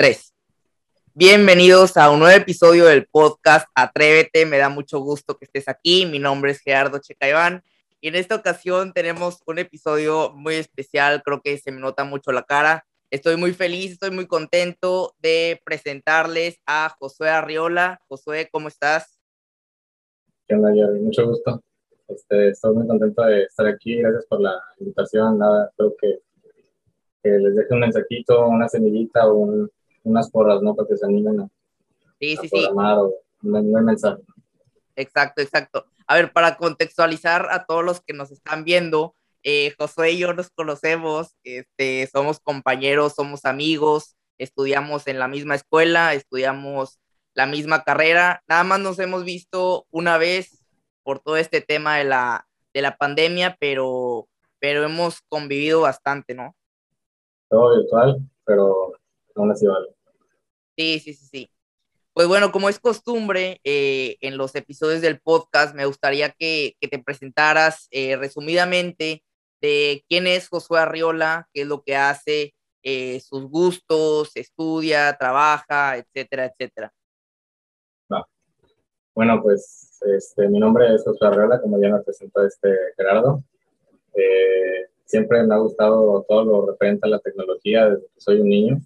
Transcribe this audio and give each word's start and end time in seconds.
tres. 0.00 0.34
Bienvenidos 1.12 1.98
a 1.98 2.10
un 2.10 2.20
nuevo 2.20 2.34
episodio 2.34 2.86
del 2.86 3.04
podcast 3.04 3.68
Atrévete. 3.74 4.46
Me 4.46 4.56
da 4.56 4.70
mucho 4.70 4.98
gusto 5.00 5.36
que 5.36 5.44
estés 5.44 5.68
aquí. 5.68 6.06
Mi 6.06 6.18
nombre 6.18 6.52
es 6.52 6.60
Gerardo 6.60 7.00
Checaiván 7.00 7.62
y 8.00 8.08
en 8.08 8.14
esta 8.14 8.34
ocasión 8.34 8.94
tenemos 8.94 9.42
un 9.44 9.58
episodio 9.58 10.32
muy 10.34 10.54
especial. 10.54 11.22
Creo 11.22 11.42
que 11.42 11.58
se 11.58 11.70
me 11.70 11.82
nota 11.82 12.04
mucho 12.04 12.32
la 12.32 12.44
cara. 12.44 12.86
Estoy 13.10 13.36
muy 13.36 13.52
feliz, 13.52 13.92
estoy 13.92 14.10
muy 14.10 14.26
contento 14.26 15.12
de 15.18 15.60
presentarles 15.66 16.62
a 16.64 16.96
Josué 16.98 17.28
Arriola. 17.28 18.00
Josué, 18.08 18.48
¿cómo 18.50 18.68
estás? 18.68 19.20
¿Qué 20.48 20.54
onda, 20.54 20.72
Jerry? 20.72 20.98
Mucho 21.00 21.26
gusto. 21.26 21.62
Este, 22.08 22.48
estoy 22.48 22.74
muy 22.74 22.86
contento 22.86 23.22
de 23.22 23.42
estar 23.42 23.66
aquí. 23.66 23.96
Gracias 23.96 24.24
por 24.24 24.40
la 24.40 24.54
invitación. 24.78 25.36
Nada, 25.36 25.66
espero 25.68 25.94
que, 26.00 26.20
que 27.22 27.28
les 27.28 27.54
deje 27.54 27.74
un 27.74 27.80
mensajito, 27.80 28.46
una 28.46 28.66
semillita 28.66 29.28
o 29.28 29.34
un, 29.34 29.70
unas 30.02 30.30
porras, 30.30 30.62
¿no? 30.62 30.74
Para 30.74 30.88
que 30.88 30.96
se 30.96 31.06
animen 31.06 31.40
a, 31.40 31.48
Sí, 32.20 32.36
a 32.36 32.40
sí, 32.42 32.48
sí. 32.48 32.66
o 32.70 33.14
un, 33.42 33.84
mensaje. 33.84 34.22
Exacto, 34.96 35.40
exacto. 35.40 35.86
A 36.06 36.16
ver, 36.16 36.32
para 36.32 36.56
contextualizar 36.56 37.48
a 37.50 37.64
todos 37.64 37.84
los 37.84 38.00
que 38.00 38.12
nos 38.12 38.30
están 38.30 38.64
viendo, 38.64 39.14
eh, 39.42 39.74
Josué 39.78 40.12
y 40.12 40.18
yo 40.18 40.34
nos 40.34 40.50
conocemos, 40.50 41.36
este, 41.44 42.06
somos 42.12 42.40
compañeros, 42.40 43.14
somos 43.14 43.46
amigos, 43.46 44.16
estudiamos 44.36 45.06
en 45.06 45.18
la 45.18 45.28
misma 45.28 45.54
escuela, 45.54 46.12
estudiamos 46.12 46.98
la 47.34 47.46
misma 47.46 47.84
carrera, 47.84 48.42
nada 48.48 48.64
más 48.64 48.80
nos 48.80 48.98
hemos 48.98 49.24
visto 49.24 49.86
una 49.90 50.18
vez 50.18 50.64
por 51.02 51.20
todo 51.20 51.36
este 51.36 51.60
tema 51.60 51.96
de 51.96 52.04
la, 52.04 52.46
de 52.74 52.82
la 52.82 52.96
pandemia, 52.96 53.56
pero, 53.58 54.28
pero 54.58 54.84
hemos 54.84 55.22
convivido 55.28 55.82
bastante, 55.82 56.34
¿no? 56.34 56.54
Todo 57.48 57.78
virtual, 57.78 58.18
pero 58.44 58.92
Sí, 60.76 61.00
sí, 61.00 61.14
sí, 61.14 61.26
sí. 61.26 61.50
Pues 62.12 62.26
bueno, 62.26 62.52
como 62.52 62.68
es 62.68 62.78
costumbre 62.80 63.60
eh, 63.64 64.16
en 64.20 64.36
los 64.36 64.54
episodios 64.54 65.00
del 65.00 65.20
podcast, 65.20 65.74
me 65.74 65.86
gustaría 65.86 66.30
que, 66.30 66.76
que 66.80 66.88
te 66.88 66.98
presentaras 66.98 67.86
eh, 67.90 68.16
resumidamente 68.16 69.22
de 69.60 70.04
quién 70.08 70.26
es 70.26 70.48
Josué 70.48 70.80
Arriola, 70.80 71.48
qué 71.52 71.62
es 71.62 71.66
lo 71.66 71.82
que 71.82 71.96
hace, 71.96 72.54
eh, 72.82 73.20
sus 73.20 73.44
gustos, 73.48 74.32
estudia, 74.34 75.16
trabaja, 75.18 75.98
etcétera, 75.98 76.46
etcétera. 76.46 76.92
Bueno, 79.14 79.42
pues 79.42 80.00
este, 80.06 80.48
mi 80.48 80.58
nombre 80.58 80.94
es 80.94 81.04
Josué 81.04 81.28
Arreola, 81.28 81.60
como 81.60 81.80
ya 81.80 81.90
me 81.90 82.00
presentó 82.00 82.46
este 82.46 82.74
Gerardo. 82.96 83.42
Eh, 84.14 84.88
siempre 85.04 85.42
me 85.42 85.54
ha 85.54 85.58
gustado 85.58 86.24
todo 86.28 86.44
lo 86.44 86.66
referente 86.70 87.06
a 87.06 87.10
la 87.10 87.18
tecnología 87.18 87.90
desde 87.90 88.06
que 88.06 88.20
soy 88.20 88.40
un 88.40 88.48
niño. 88.48 88.80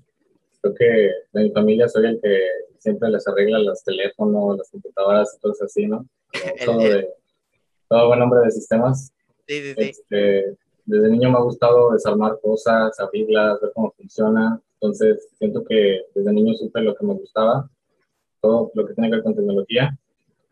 Creo 0.64 0.74
que 0.76 1.12
de 1.34 1.44
mi 1.44 1.50
familia 1.50 1.86
soy 1.88 2.06
el 2.06 2.20
que 2.22 2.40
siempre 2.78 3.10
les 3.10 3.28
arregla 3.28 3.58
los 3.58 3.84
teléfonos, 3.84 4.56
las 4.56 4.70
computadoras 4.70 5.38
cosas 5.42 5.66
así, 5.66 5.86
¿no? 5.86 6.06
Todo, 6.64 6.78
de, 6.78 7.06
todo 7.86 8.08
buen 8.08 8.22
hombre 8.22 8.40
de 8.44 8.50
sistemas. 8.50 9.12
Sí, 9.46 9.60
sí, 9.60 9.74
sí. 9.74 9.84
Este, 9.90 10.56
desde 10.86 11.10
niño 11.10 11.30
me 11.30 11.36
ha 11.36 11.42
gustado 11.42 11.92
desarmar 11.92 12.40
cosas, 12.40 12.98
abrirlas, 12.98 13.60
ver 13.60 13.72
cómo 13.74 13.92
funciona. 13.92 14.58
Entonces, 14.80 15.28
siento 15.38 15.62
que 15.64 16.06
desde 16.14 16.32
niño 16.32 16.54
supe 16.54 16.80
lo 16.80 16.94
que 16.94 17.04
me 17.04 17.12
gustaba, 17.12 17.68
todo 18.40 18.70
lo 18.72 18.86
que 18.86 18.94
tiene 18.94 19.10
que 19.10 19.16
ver 19.16 19.22
con 19.22 19.34
tecnología. 19.34 19.98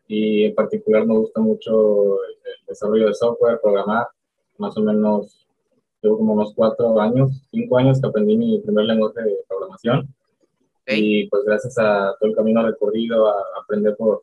Y 0.09 0.45
en 0.45 0.55
particular 0.55 1.07
me 1.07 1.17
gusta 1.17 1.41
mucho 1.41 2.23
el 2.25 2.67
desarrollo 2.67 3.07
de 3.07 3.15
software, 3.15 3.61
programar. 3.63 4.09
Más 4.59 4.77
o 4.77 4.83
menos, 4.83 5.42
llevo 6.03 6.19
como 6.19 6.35
unos 6.35 6.53
cuatro 6.55 7.01
años, 7.01 7.31
cinco 7.51 7.79
años 7.79 8.01
que 8.01 8.09
aprendí 8.09 8.37
mi 8.37 8.61
primer 8.61 8.85
lenguaje 8.87 9.23
de 9.23 9.39
programación. 9.49 10.01
Ok. 10.01 10.93
Y 10.95 11.29
pues 11.29 11.45
gracias 11.45 11.79
a 11.79 12.15
todo 12.19 12.31
el 12.31 12.37
camino 12.37 12.67
recorrido, 12.67 13.29
a 13.29 13.35
aprender 13.61 13.97
por, 13.97 14.21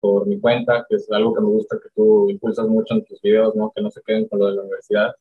por 0.00 0.26
mi 0.26 0.40
cuenta, 0.40 0.84
que 0.88 0.96
es 0.96 1.10
algo 1.10 1.34
que 1.34 1.40
me 1.40 1.48
gusta 1.48 1.78
que 1.82 1.88
tú 1.94 2.28
impulsas 2.28 2.66
mucho 2.66 2.94
en 2.94 3.04
tus 3.04 3.20
videos, 3.20 3.54
¿no? 3.54 3.72
que 3.74 3.82
no 3.82 3.90
se 3.90 4.02
queden 4.02 4.26
con 4.28 4.40
lo 4.40 4.46
de 4.46 4.54
la 4.54 4.62
universidad. 4.62 5.14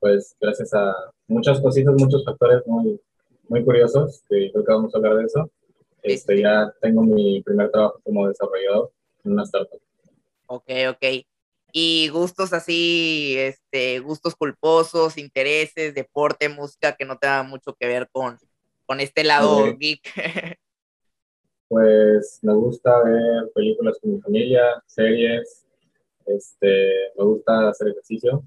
Pues 0.00 0.36
gracias 0.40 0.74
a 0.74 0.94
muchas 1.28 1.60
cositas, 1.60 1.94
muchos 1.96 2.24
factores 2.24 2.66
muy, 2.66 3.00
muy 3.48 3.64
curiosos, 3.64 4.22
que 4.28 4.50
creo 4.52 4.64
que 4.64 4.72
vamos 4.72 4.94
a 4.94 4.98
hablar 4.98 5.16
de 5.16 5.24
eso. 5.24 5.50
Este, 6.02 6.40
ya 6.40 6.70
tengo 6.82 7.02
mi 7.02 7.42
primer 7.42 7.70
trabajo 7.70 7.98
como 8.04 8.28
desarrollador 8.28 8.90
en 9.24 9.32
una 9.32 9.44
startup. 9.44 9.80
Ok, 10.46 10.70
ok. 10.90 11.24
Y 11.76 12.08
gustos 12.10 12.52
así, 12.52 13.34
este, 13.36 13.98
gustos 13.98 14.36
culposos, 14.36 15.18
intereses, 15.18 15.92
deporte, 15.92 16.48
música, 16.48 16.94
que 16.94 17.04
no 17.04 17.18
tenga 17.18 17.42
mucho 17.42 17.74
que 17.74 17.88
ver 17.88 18.08
con, 18.12 18.38
con 18.86 19.00
este 19.00 19.24
lado 19.24 19.76
geek. 19.76 20.00
Pues 21.66 22.38
me 22.42 22.54
gusta 22.54 23.02
ver 23.02 23.50
películas 23.52 23.98
con 24.00 24.12
mi 24.12 24.20
familia, 24.20 24.80
series, 24.86 25.66
este, 26.26 26.88
me 27.16 27.24
gusta 27.24 27.70
hacer 27.70 27.88
ejercicio, 27.88 28.44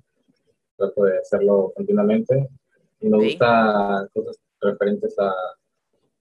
trato 0.77 1.03
de 1.03 1.17
hacerlo 1.17 1.73
continuamente 1.75 2.47
y 3.01 3.09
me 3.09 3.17
gusta 3.17 4.07
cosas 4.13 4.39
referentes 4.61 5.17
a 5.19 5.33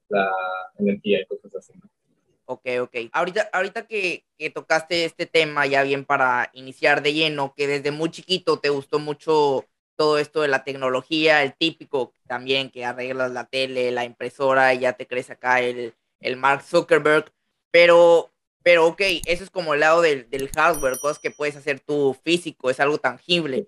la 0.09 0.31
energía 0.79 1.21
y 1.21 1.25
cosas 1.27 1.55
así. 1.55 1.73
¿no? 1.81 1.87
Ok, 2.49 2.65
ok. 2.79 2.95
Ahorita, 3.11 3.49
ahorita 3.51 3.87
que, 3.87 4.25
que 4.37 4.49
tocaste 4.49 5.03
este 5.03 5.25
tema, 5.25 5.65
ya 5.65 5.83
bien 5.83 6.05
para 6.05 6.49
iniciar 6.53 7.03
de 7.03 7.13
lleno, 7.13 7.53
que 7.53 7.67
desde 7.67 7.91
muy 7.91 8.09
chiquito 8.09 8.59
te 8.59 8.69
gustó 8.69 8.99
mucho 8.99 9.65
todo 9.97 10.17
esto 10.17 10.41
de 10.41 10.47
la 10.47 10.63
tecnología, 10.63 11.43
el 11.43 11.55
típico 11.55 12.13
también 12.25 12.69
que 12.69 12.85
arreglas 12.85 13.31
la 13.31 13.45
tele, 13.45 13.91
la 13.91 14.05
impresora 14.05 14.73
y 14.73 14.79
ya 14.79 14.93
te 14.93 15.07
crees 15.07 15.29
acá 15.29 15.59
el, 15.59 15.93
el 16.21 16.37
Mark 16.37 16.61
Zuckerberg, 16.63 17.33
pero, 17.69 18.31
pero 18.63 18.85
ok, 18.87 19.01
eso 19.25 19.43
es 19.43 19.49
como 19.49 19.73
el 19.73 19.81
lado 19.81 20.01
del, 20.01 20.29
del 20.29 20.49
hardware, 20.49 20.99
cosas 20.99 21.19
que 21.19 21.31
puedes 21.31 21.57
hacer 21.57 21.81
tú 21.81 22.15
físico, 22.23 22.69
es 22.69 22.79
algo 22.79 22.97
tangible. 22.97 23.67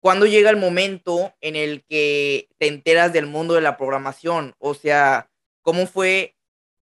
¿Cuándo 0.00 0.24
llega 0.24 0.48
el 0.50 0.56
momento 0.56 1.34
en 1.42 1.56
el 1.56 1.84
que 1.84 2.48
te 2.58 2.68
enteras 2.68 3.12
del 3.12 3.26
mundo 3.26 3.54
de 3.54 3.60
la 3.60 3.76
programación? 3.76 4.54
O 4.58 4.72
sea, 4.72 5.28
¿cómo 5.62 5.86
fue 5.86 6.35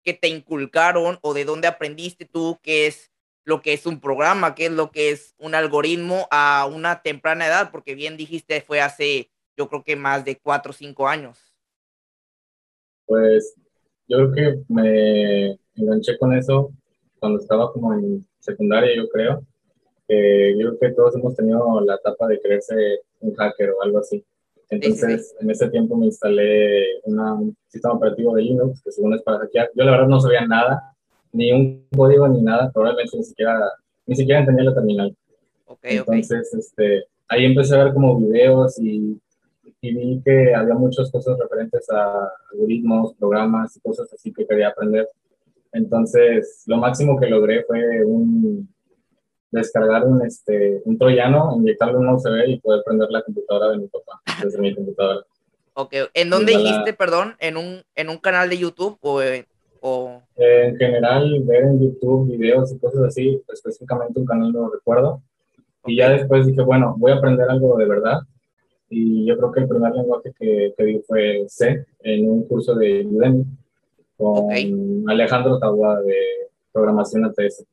que 0.02 0.14
te 0.14 0.28
inculcaron 0.28 1.18
o 1.22 1.34
de 1.34 1.44
dónde 1.44 1.68
aprendiste 1.68 2.24
tú 2.24 2.58
qué 2.62 2.86
es 2.86 3.12
lo 3.44 3.60
que 3.60 3.72
es 3.72 3.86
un 3.86 4.00
programa, 4.00 4.54
qué 4.54 4.66
es 4.66 4.72
lo 4.72 4.90
que 4.90 5.10
es 5.10 5.34
un 5.38 5.54
algoritmo 5.54 6.28
a 6.30 6.68
una 6.72 7.02
temprana 7.02 7.46
edad? 7.46 7.70
Porque 7.70 7.94
bien 7.94 8.16
dijiste, 8.16 8.60
fue 8.60 8.80
hace 8.80 9.30
yo 9.56 9.68
creo 9.68 9.82
que 9.82 9.96
más 9.96 10.24
de 10.24 10.38
cuatro 10.38 10.70
o 10.70 10.72
cinco 10.74 11.08
años. 11.08 11.54
Pues 13.06 13.54
yo 14.08 14.30
creo 14.30 14.32
que 14.32 14.62
me 14.68 15.58
enganché 15.74 16.16
con 16.18 16.32
eso 16.34 16.72
cuando 17.18 17.38
estaba 17.38 17.72
como 17.72 17.94
en 17.94 18.26
secundaria, 18.40 18.96
yo 18.96 19.08
creo. 19.08 19.44
que 20.08 20.56
yo 20.58 20.76
creo 20.76 20.78
que 20.78 20.96
todos 20.96 21.14
hemos 21.14 21.36
tenido 21.36 21.80
la 21.82 21.94
etapa 21.94 22.26
de 22.26 22.40
querer 22.40 22.62
ser 22.62 23.00
un 23.20 23.34
hacker 23.34 23.70
o 23.70 23.82
algo 23.82 23.98
así. 23.98 24.24
Entonces, 24.70 25.34
en 25.40 25.50
ese 25.50 25.68
tiempo 25.68 25.96
me 25.96 26.06
instalé 26.06 27.00
una, 27.04 27.34
un 27.34 27.56
sistema 27.68 27.94
operativo 27.94 28.34
de 28.34 28.42
Linux, 28.42 28.82
que 28.82 28.90
según 28.90 29.14
es 29.14 29.22
para 29.22 29.38
hackear. 29.40 29.70
Yo 29.74 29.84
la 29.84 29.92
verdad 29.92 30.08
no 30.08 30.20
sabía 30.20 30.46
nada, 30.46 30.94
ni 31.32 31.52
un 31.52 31.86
código 31.94 32.26
ni 32.28 32.42
nada, 32.42 32.70
probablemente 32.72 33.16
ni 33.16 33.24
siquiera, 33.24 33.58
ni 34.06 34.16
siquiera 34.16 34.40
entendía 34.40 34.64
la 34.64 34.74
terminal. 34.74 35.16
Ok, 35.66 35.78
ok. 35.78 35.84
Entonces, 35.84 36.54
este, 36.54 37.04
ahí 37.28 37.44
empecé 37.44 37.74
a 37.74 37.84
ver 37.84 37.92
como 37.92 38.18
videos 38.18 38.78
y, 38.78 39.20
y 39.80 39.94
vi 39.94 40.22
que 40.24 40.54
había 40.54 40.74
muchas 40.74 41.10
cosas 41.10 41.38
referentes 41.38 41.88
a 41.90 42.30
algoritmos, 42.52 43.14
programas 43.14 43.76
y 43.76 43.80
cosas 43.80 44.12
así 44.12 44.32
que 44.32 44.46
quería 44.46 44.68
aprender. 44.68 45.08
Entonces, 45.72 46.62
lo 46.66 46.76
máximo 46.76 47.18
que 47.18 47.26
logré 47.26 47.64
fue 47.64 48.04
un, 48.04 48.71
descargar 49.52 50.04
un, 50.06 50.26
este, 50.26 50.82
un 50.84 50.98
troyano, 50.98 51.54
inyectarle 51.56 51.98
un 51.98 52.08
USB 52.08 52.48
y 52.48 52.58
poder 52.60 52.82
prender 52.84 53.08
la 53.10 53.22
computadora 53.22 53.70
de 53.70 53.78
mi 53.78 53.86
papá 53.86 54.20
desde 54.42 54.58
mi 54.58 54.74
computadora. 54.74 55.20
Ok, 55.74 55.94
¿en 56.14 56.28
dónde 56.30 56.56
dijiste, 56.56 56.92
perdón? 56.94 57.34
¿En 57.38 57.56
un, 57.56 57.82
en 57.94 58.08
un 58.08 58.18
canal 58.18 58.48
de 58.50 58.58
YouTube 58.58 58.98
o, 59.02 59.22
en- 59.22 59.46
o... 59.80 60.20
Eh, 60.36 60.68
en 60.68 60.76
general, 60.76 61.40
ver 61.44 61.64
en 61.64 61.80
YouTube 61.80 62.30
videos 62.30 62.72
y 62.72 62.78
cosas 62.78 63.04
así, 63.04 63.40
específicamente 63.52 64.18
un 64.18 64.26
canal 64.26 64.52
no 64.52 64.68
recuerdo. 64.70 65.22
Y 65.86 65.96
ya 65.96 66.10
después 66.10 66.46
dije, 66.46 66.62
bueno, 66.62 66.94
voy 66.98 67.12
a 67.12 67.16
aprender 67.16 67.48
algo 67.50 67.76
de 67.76 67.86
verdad. 67.86 68.18
Y 68.88 69.24
yo 69.26 69.36
creo 69.38 69.52
que 69.52 69.60
el 69.60 69.68
primer 69.68 69.92
lenguaje 69.94 70.32
que, 70.38 70.74
que 70.76 70.84
vi 70.84 71.00
fue 71.06 71.44
C, 71.48 71.86
en 72.00 72.30
un 72.30 72.46
curso 72.46 72.74
de 72.74 73.06
Udemy, 73.06 73.44
con 74.16 74.28
Ok. 74.44 74.52
Alejandro 75.08 75.58
Taboada 75.58 76.02
de 76.02 76.14
programación 76.70 77.24
ATS. 77.24 77.64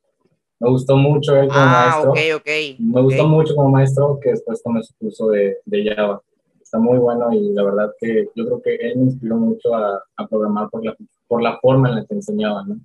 Me 0.60 0.70
gustó 0.70 0.98
mucho 0.98 1.36
él 1.36 1.48
como 1.48 1.60
Ah, 1.60 1.90
maestro. 2.04 2.12
ok, 2.12 2.18
ok. 2.42 2.80
Me 2.80 3.02
gustó 3.02 3.28
mucho 3.28 3.56
como 3.56 3.70
maestro 3.70 4.20
que 4.22 4.32
después 4.32 4.62
tomé 4.62 4.84
su 4.84 4.94
curso 4.96 5.30
de, 5.30 5.58
de 5.66 5.96
Java. 5.96 6.22
Está 6.62 6.78
muy 6.78 6.98
bueno 7.00 7.32
y 7.34 7.52
la 7.54 7.64
verdad 7.64 7.94
que 8.00 8.28
yo 8.36 8.46
creo 8.46 8.62
que 8.62 8.76
él 8.76 8.98
me 8.98 9.04
inspiró 9.06 9.38
mucho 9.38 9.74
a, 9.74 10.04
a 10.18 10.28
programar 10.28 10.70
por 10.70 10.84
la, 10.86 10.96
por 11.28 11.42
la 11.42 11.58
forma 11.60 11.90
en 11.90 11.96
la 11.96 12.06
que 12.06 12.14
enseñaba, 12.14 12.64
¿no? 12.68 12.80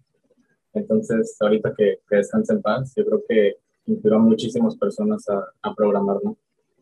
Entonces, 0.73 1.37
ahorita 1.41 1.75
que, 1.77 1.99
que 2.09 2.17
descansa 2.17 2.53
en 2.55 2.63
paz, 2.63 2.93
yo 2.97 3.05
creo 3.05 3.23
que 3.29 3.57
inspiró 3.87 4.17
a 4.17 4.21
muchísimas 4.21 4.77
personas 4.77 5.29
a, 5.29 5.45
a 5.63 5.75
programar, 5.75 6.17
¿no? 6.23 6.37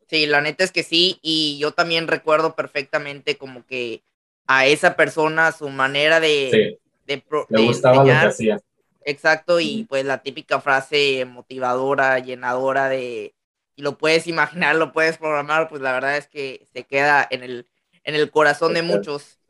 Sí, 0.08 0.26
la 0.26 0.40
neta 0.40 0.62
es 0.62 0.72
que 0.72 0.82
sí, 0.82 1.18
y 1.22 1.58
yo 1.58 1.72
también 1.72 2.06
recuerdo 2.06 2.54
perfectamente 2.54 3.36
como 3.36 3.64
que 3.66 4.02
a 4.46 4.66
esa 4.66 4.94
persona 4.94 5.52
su 5.52 5.68
manera 5.70 6.20
de, 6.20 6.78
de, 7.06 7.24
Le 7.48 7.66
gustaba 7.66 7.96
lo 7.98 8.04
que 8.04 8.12
hacía. 8.12 8.60
Exacto, 9.04 9.60
y 9.60 9.84
pues 9.88 10.04
la 10.04 10.22
típica 10.22 10.60
frase 10.60 11.24
motivadora, 11.24 12.18
llenadora 12.18 12.88
de, 12.88 13.34
y 13.74 13.82
lo 13.82 13.98
puedes 13.98 14.26
imaginar, 14.26 14.76
lo 14.76 14.92
puedes 14.92 15.18
programar, 15.18 15.68
pues 15.68 15.82
la 15.82 15.92
verdad 15.92 16.16
es 16.16 16.28
que 16.28 16.66
se 16.72 16.84
queda 16.84 17.26
en 17.30 17.42
el, 17.42 17.68
en 18.04 18.14
el 18.14 18.30
corazón 18.30 18.74
de 18.74 18.82
muchos. 18.82 19.40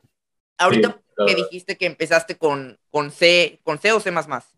Ahorita 0.58 1.00
que 1.26 1.34
dijiste 1.34 1.76
que 1.76 1.87
empezaste 1.87 2.37
con, 2.37 2.78
con 2.90 3.10
C, 3.10 3.60
¿con 3.62 3.78
C 3.78 3.93
o 3.93 4.00
C 4.00 4.10
más 4.10 4.28
más? 4.28 4.56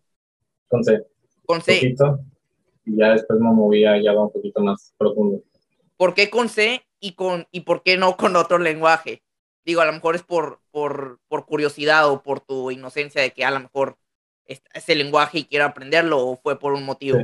Con 0.67 0.83
C. 0.83 1.03
Con 1.45 1.61
C. 1.61 1.95
y 2.85 2.97
ya 2.97 3.11
después 3.11 3.39
me 3.39 3.51
movía 3.51 4.01
ya 4.01 4.13
va 4.13 4.23
un 4.23 4.31
poquito 4.31 4.61
más 4.61 4.93
profundo. 4.97 5.43
¿Por 5.97 6.13
qué 6.13 6.29
con 6.29 6.49
C 6.49 6.85
y, 6.99 7.13
con, 7.13 7.47
y 7.51 7.61
por 7.61 7.83
qué 7.83 7.97
no 7.97 8.17
con 8.17 8.35
otro 8.35 8.57
lenguaje? 8.57 9.23
Digo, 9.65 9.81
a 9.81 9.85
lo 9.85 9.93
mejor 9.93 10.15
es 10.15 10.23
por, 10.23 10.59
por, 10.71 11.19
por 11.27 11.45
curiosidad 11.45 12.09
o 12.09 12.21
por 12.21 12.39
tu 12.39 12.71
inocencia 12.71 13.21
de 13.21 13.31
que 13.31 13.43
a 13.45 13.51
lo 13.51 13.59
mejor 13.59 13.97
es, 14.47 14.89
el 14.89 14.97
lenguaje 14.99 15.39
y 15.39 15.45
quiero 15.45 15.65
aprenderlo 15.65 16.25
o 16.25 16.35
fue 16.37 16.59
por 16.59 16.73
un 16.73 16.85
motivo. 16.85 17.19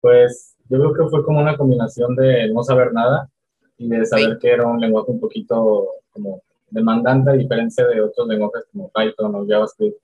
Pues 0.00 0.56
yo 0.68 0.78
creo 0.78 0.94
que 0.94 1.10
fue 1.10 1.24
como 1.24 1.40
una 1.40 1.56
combinación 1.56 2.14
de 2.16 2.48
no 2.52 2.62
saber 2.62 2.92
nada 2.92 3.28
y 3.76 3.88
de 3.88 4.04
saber 4.06 4.38
que 4.38 4.50
era 4.50 4.66
un 4.66 4.80
lenguaje 4.80 5.10
un 5.10 5.20
poquito 5.20 5.88
como 6.12 6.42
demandante 6.70 7.30
a 7.30 7.34
diferencia 7.34 7.86
de 7.86 8.00
otros 8.00 8.26
lenguajes 8.26 8.64
como 8.72 8.90
Python 8.90 9.34
o 9.34 9.46
JavaScript. 9.46 9.98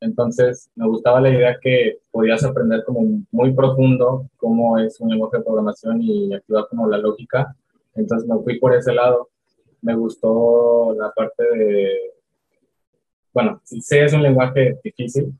Entonces, 0.00 0.70
me 0.76 0.86
gustaba 0.86 1.20
la 1.20 1.30
idea 1.30 1.58
que 1.60 1.98
podías 2.10 2.44
aprender 2.44 2.84
como 2.84 3.22
muy 3.30 3.54
profundo 3.54 4.28
cómo 4.36 4.78
es 4.78 5.00
un 5.00 5.10
lenguaje 5.10 5.38
de 5.38 5.44
programación 5.44 6.02
y 6.02 6.34
activar 6.34 6.66
como 6.68 6.88
la 6.88 6.98
lógica. 6.98 7.56
Entonces, 7.94 8.28
me 8.28 8.38
fui 8.42 8.58
por 8.58 8.74
ese 8.74 8.92
lado. 8.92 9.30
Me 9.80 9.94
gustó 9.94 10.94
la 10.98 11.10
parte 11.12 11.42
de, 11.42 12.12
bueno, 13.32 13.60
C 13.64 14.04
es 14.04 14.12
un 14.12 14.22
lenguaje 14.22 14.78
difícil, 14.84 15.32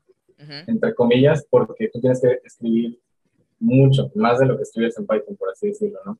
entre 0.67 0.93
comillas, 0.93 1.45
porque 1.49 1.89
tú 1.89 1.99
tienes 1.99 2.21
que 2.21 2.39
escribir 2.43 2.99
mucho, 3.59 4.11
más 4.15 4.39
de 4.39 4.45
lo 4.45 4.57
que 4.57 4.63
escribes 4.63 4.97
en 4.97 5.07
Python, 5.07 5.35
por 5.35 5.49
así 5.49 5.67
decirlo, 5.67 5.99
¿no? 6.05 6.19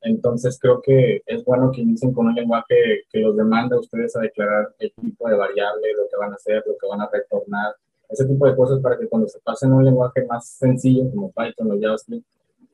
Entonces 0.00 0.58
creo 0.60 0.80
que 0.80 1.22
es 1.26 1.44
bueno 1.44 1.72
que 1.72 1.80
inicien 1.80 2.12
con 2.12 2.26
un 2.26 2.34
lenguaje 2.34 3.04
que 3.10 3.20
los 3.20 3.36
demande 3.36 3.74
a 3.74 3.80
ustedes 3.80 4.14
a 4.16 4.20
declarar 4.20 4.74
el 4.78 4.92
tipo 4.92 5.28
de 5.28 5.36
variable, 5.36 5.92
lo 5.96 6.08
que 6.08 6.16
van 6.16 6.32
a 6.32 6.36
hacer, 6.36 6.62
lo 6.66 6.76
que 6.78 6.86
van 6.86 7.00
a 7.00 7.10
retornar, 7.12 7.74
ese 8.08 8.24
tipo 8.24 8.46
de 8.46 8.56
cosas 8.56 8.80
para 8.80 8.98
que 8.98 9.08
cuando 9.08 9.28
se 9.28 9.40
pasen 9.40 9.72
a 9.72 9.76
un 9.76 9.84
lenguaje 9.84 10.24
más 10.26 10.48
sencillo 10.48 11.10
como 11.10 11.32
Python 11.32 11.72
o 11.72 11.80
JavaScript, 11.80 12.26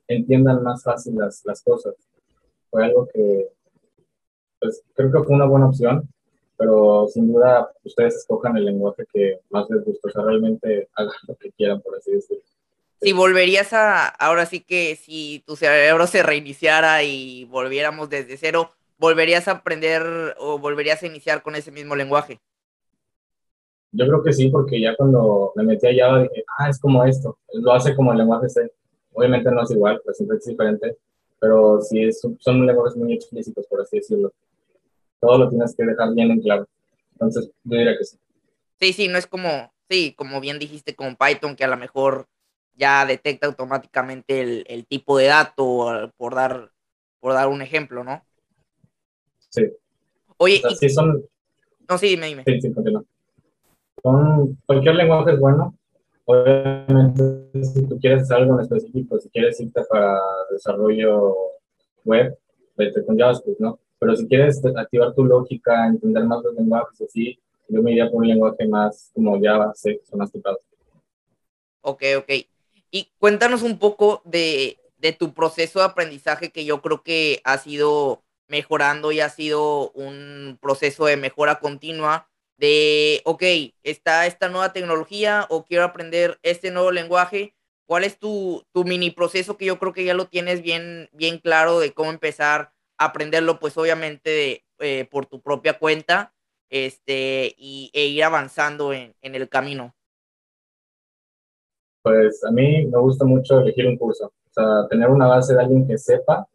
entiendan 0.06 0.62
más 0.62 0.82
fácil 0.82 1.16
las, 1.16 1.44
las 1.44 1.62
cosas. 1.62 1.94
Fue 2.70 2.84
algo 2.84 3.08
que, 3.12 3.48
pues 4.60 4.82
creo 4.94 5.10
que 5.10 5.22
fue 5.24 5.34
una 5.34 5.46
buena 5.46 5.68
opción, 5.68 6.08
pero 6.56 7.06
sin 7.08 7.32
duda 7.32 7.70
ustedes 7.82 8.16
escojan 8.16 8.56
el 8.56 8.66
lenguaje 8.66 9.04
que 9.12 9.40
más 9.50 9.68
les 9.70 9.84
guste, 9.84 10.08
o 10.08 10.10
sea, 10.10 10.22
realmente 10.22 10.88
hagan 10.94 11.14
lo 11.26 11.34
que 11.36 11.50
quieran, 11.52 11.80
por 11.80 11.96
así 11.96 12.12
decirlo 12.12 12.44
si 13.04 13.12
volverías 13.12 13.72
a, 13.74 14.06
ahora 14.06 14.46
sí 14.46 14.60
que 14.60 14.96
si 14.96 15.42
tu 15.46 15.56
cerebro 15.56 16.06
se 16.06 16.22
reiniciara 16.22 17.02
y 17.02 17.44
volviéramos 17.44 18.08
desde 18.08 18.38
cero, 18.38 18.70
¿volverías 18.98 19.46
a 19.46 19.52
aprender 19.52 20.34
o 20.38 20.58
volverías 20.58 21.02
a 21.02 21.06
iniciar 21.06 21.42
con 21.42 21.54
ese 21.54 21.70
mismo 21.70 21.94
lenguaje? 21.94 22.40
Yo 23.92 24.06
creo 24.06 24.22
que 24.22 24.32
sí, 24.32 24.48
porque 24.48 24.80
ya 24.80 24.96
cuando 24.96 25.52
me 25.54 25.64
metí 25.64 25.86
a 25.86 25.94
Java 25.94 26.22
dije, 26.22 26.44
ah, 26.58 26.70
es 26.70 26.80
como 26.80 27.04
esto, 27.04 27.36
lo 27.52 27.72
hace 27.72 27.94
como 27.94 28.10
el 28.12 28.18
lenguaje 28.18 28.48
C. 28.48 28.72
Obviamente 29.12 29.50
no 29.50 29.62
es 29.62 29.70
igual, 29.70 30.00
pues 30.02 30.16
siempre 30.16 30.38
es 30.38 30.46
diferente, 30.46 30.96
pero 31.38 31.82
sí 31.82 32.02
es, 32.02 32.20
son 32.38 32.66
lenguajes 32.66 32.96
muy 32.96 33.12
explícitos, 33.12 33.66
por 33.66 33.82
así 33.82 33.98
decirlo. 33.98 34.32
Todo 35.20 35.38
lo 35.38 35.50
tienes 35.50 35.74
que 35.76 35.84
dejar 35.84 36.14
bien 36.14 36.30
en 36.30 36.40
claro. 36.40 36.66
Entonces, 37.12 37.50
yo 37.64 37.78
diría 37.78 37.96
que 37.96 38.04
sí. 38.04 38.18
Sí, 38.80 38.92
sí, 38.92 39.08
no 39.08 39.18
es 39.18 39.26
como, 39.26 39.72
sí, 39.88 40.14
como 40.16 40.40
bien 40.40 40.58
dijiste, 40.58 40.94
con 40.94 41.16
Python, 41.16 41.56
que 41.56 41.64
a 41.64 41.68
lo 41.68 41.76
mejor 41.76 42.26
ya 42.76 43.06
detecta 43.06 43.46
automáticamente 43.46 44.64
el, 44.72 44.86
tipo 44.86 45.16
de 45.16 45.26
dato, 45.26 46.12
por 46.16 46.34
dar, 46.34 46.70
por 47.20 47.32
dar 47.32 47.48
un 47.48 47.62
ejemplo, 47.62 48.02
¿no? 48.02 48.24
Sí. 49.48 49.70
Oye, 50.36 50.60
sí 50.78 50.88
son... 50.90 51.24
No, 51.88 51.98
sí, 51.98 52.08
dime, 52.08 52.26
dime. 52.26 52.42
Sí, 52.44 52.60
sí, 52.60 52.72
continúa. 52.72 53.04
Son... 54.02 54.58
Cualquier 54.66 54.96
lenguaje 54.96 55.32
es 55.32 55.38
bueno. 55.38 55.76
Obviamente, 56.26 57.50
si 57.62 57.86
tú 57.86 57.98
quieres 58.00 58.22
hacer 58.22 58.38
algo 58.38 58.54
en 58.54 58.60
específico, 58.60 59.20
si 59.20 59.28
quieres 59.28 59.60
irte 59.60 59.82
para 59.88 60.18
desarrollo 60.50 61.34
web, 62.04 62.36
vete 62.76 63.04
con 63.04 63.18
JavaScript, 63.18 63.60
¿no? 63.60 63.78
Pero 64.04 64.16
si 64.16 64.28
quieres 64.28 64.60
activar 64.76 65.14
tu 65.14 65.24
lógica, 65.24 65.86
entender 65.86 66.24
más 66.24 66.44
los 66.44 66.54
lenguajes, 66.54 67.00
así, 67.00 67.40
yo 67.68 67.82
me 67.82 67.92
iría 67.92 68.10
por 68.10 68.20
un 68.20 68.28
lenguaje 68.28 68.68
más 68.68 69.10
como 69.14 69.40
Java, 69.42 69.72
C, 69.74 69.98
son 70.04 70.18
más 70.18 70.30
tipados. 70.30 70.60
Ok, 71.80 72.02
ok. 72.18 72.30
Y 72.90 73.08
cuéntanos 73.16 73.62
un 73.62 73.78
poco 73.78 74.20
de, 74.26 74.78
tu 75.18 75.32
proceso 75.32 75.78
de 75.78 75.86
aprendizaje 75.86 76.52
que 76.52 76.66
yo 76.66 76.82
creo 76.82 77.02
que 77.02 77.40
ha 77.44 77.56
sido 77.56 78.22
mejorando 78.46 79.10
y 79.10 79.20
ha 79.20 79.30
sido 79.30 79.90
un 79.92 80.58
proceso 80.60 81.06
de 81.06 81.16
mejora 81.16 81.58
continua 81.58 82.28
de, 82.58 83.22
ok, 83.24 83.42
está 83.84 84.26
esta 84.26 84.50
nueva 84.50 84.74
tecnología 84.74 85.46
o 85.48 85.64
quiero 85.64 85.84
aprender 85.84 86.38
este 86.42 86.70
nuevo 86.70 86.92
lenguaje. 86.92 87.54
¿Cuál 87.86 88.04
es 88.04 88.18
tu, 88.18 88.66
mini 88.74 89.10
proceso 89.10 89.56
que 89.56 89.64
yo 89.64 89.78
creo 89.78 89.94
que 89.94 90.04
ya 90.04 90.12
lo 90.12 90.26
tienes 90.26 90.60
bien, 90.60 91.08
bien 91.12 91.38
claro 91.38 91.80
de 91.80 91.94
cómo 91.94 92.10
empezar 92.10 92.73
aprenderlo? 92.98 93.58
Pues 93.58 93.76
obviamente 93.76 94.64
eh, 94.78 95.06
por 95.10 95.26
tu 95.26 95.40
propia 95.40 95.78
cuenta 95.78 96.32
este, 96.70 97.54
y, 97.56 97.90
e 97.92 98.06
ir 98.06 98.24
avanzando 98.24 98.92
en 98.92 99.14
el 99.22 99.48
camino. 99.48 99.94
Pues 102.04 102.44
a 102.44 102.50
mí 102.50 102.84
me 102.84 102.98
gusta 102.98 103.24
mucho 103.24 103.60
elegir 103.60 103.86
un 103.86 103.96
curso, 103.96 104.26
o 104.26 104.52
sea, 104.52 104.86
tener 104.90 105.08
una 105.08 105.26
base 105.26 105.54
de 105.54 105.62
alguien 105.62 105.86
que 105.86 105.96
sepa 105.96 106.46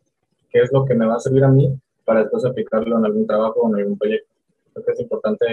qué 0.52 0.60
es 0.60 0.72
lo 0.72 0.86
que 0.86 0.94
me 0.94 1.08
va 1.08 1.16
a 1.16 1.20
servir 1.20 1.44
a 1.44 1.48
mí 1.48 1.76
para 2.06 2.20
después 2.20 2.46
aplicarlo 2.46 3.00
en 3.00 3.06
algún 3.06 3.26
trabajo 3.26 3.62
o 3.62 3.70
en 3.70 3.82
algún 3.82 3.98
proyecto. 3.98 4.32
Creo 4.74 4.86
que 4.86 4.92
es 4.92 5.00
importante 5.00 5.46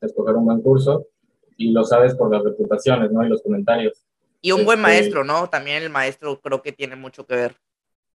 escoger 0.00 0.36
un 0.36 0.44
buen 0.44 0.62
curso 0.62 1.08
y 1.56 1.72
lo 1.72 1.82
sabes 1.82 2.14
por 2.14 2.30
las 2.30 2.44
reputaciones, 2.44 3.10
¿no? 3.10 3.24
Y 3.24 3.28
los 3.28 3.42
comentarios. 3.42 4.04
Y 4.40 4.52
un 4.52 4.64
buen 4.64 4.78
este, 4.78 4.90
maestro, 4.90 5.24
¿no? 5.24 5.48
También 5.48 5.82
el 5.82 5.90
maestro 5.90 6.40
creo 6.40 6.62
que 6.62 6.70
tiene 6.70 6.94
mucho 6.94 7.26
que 7.26 7.34
ver. 7.34 7.56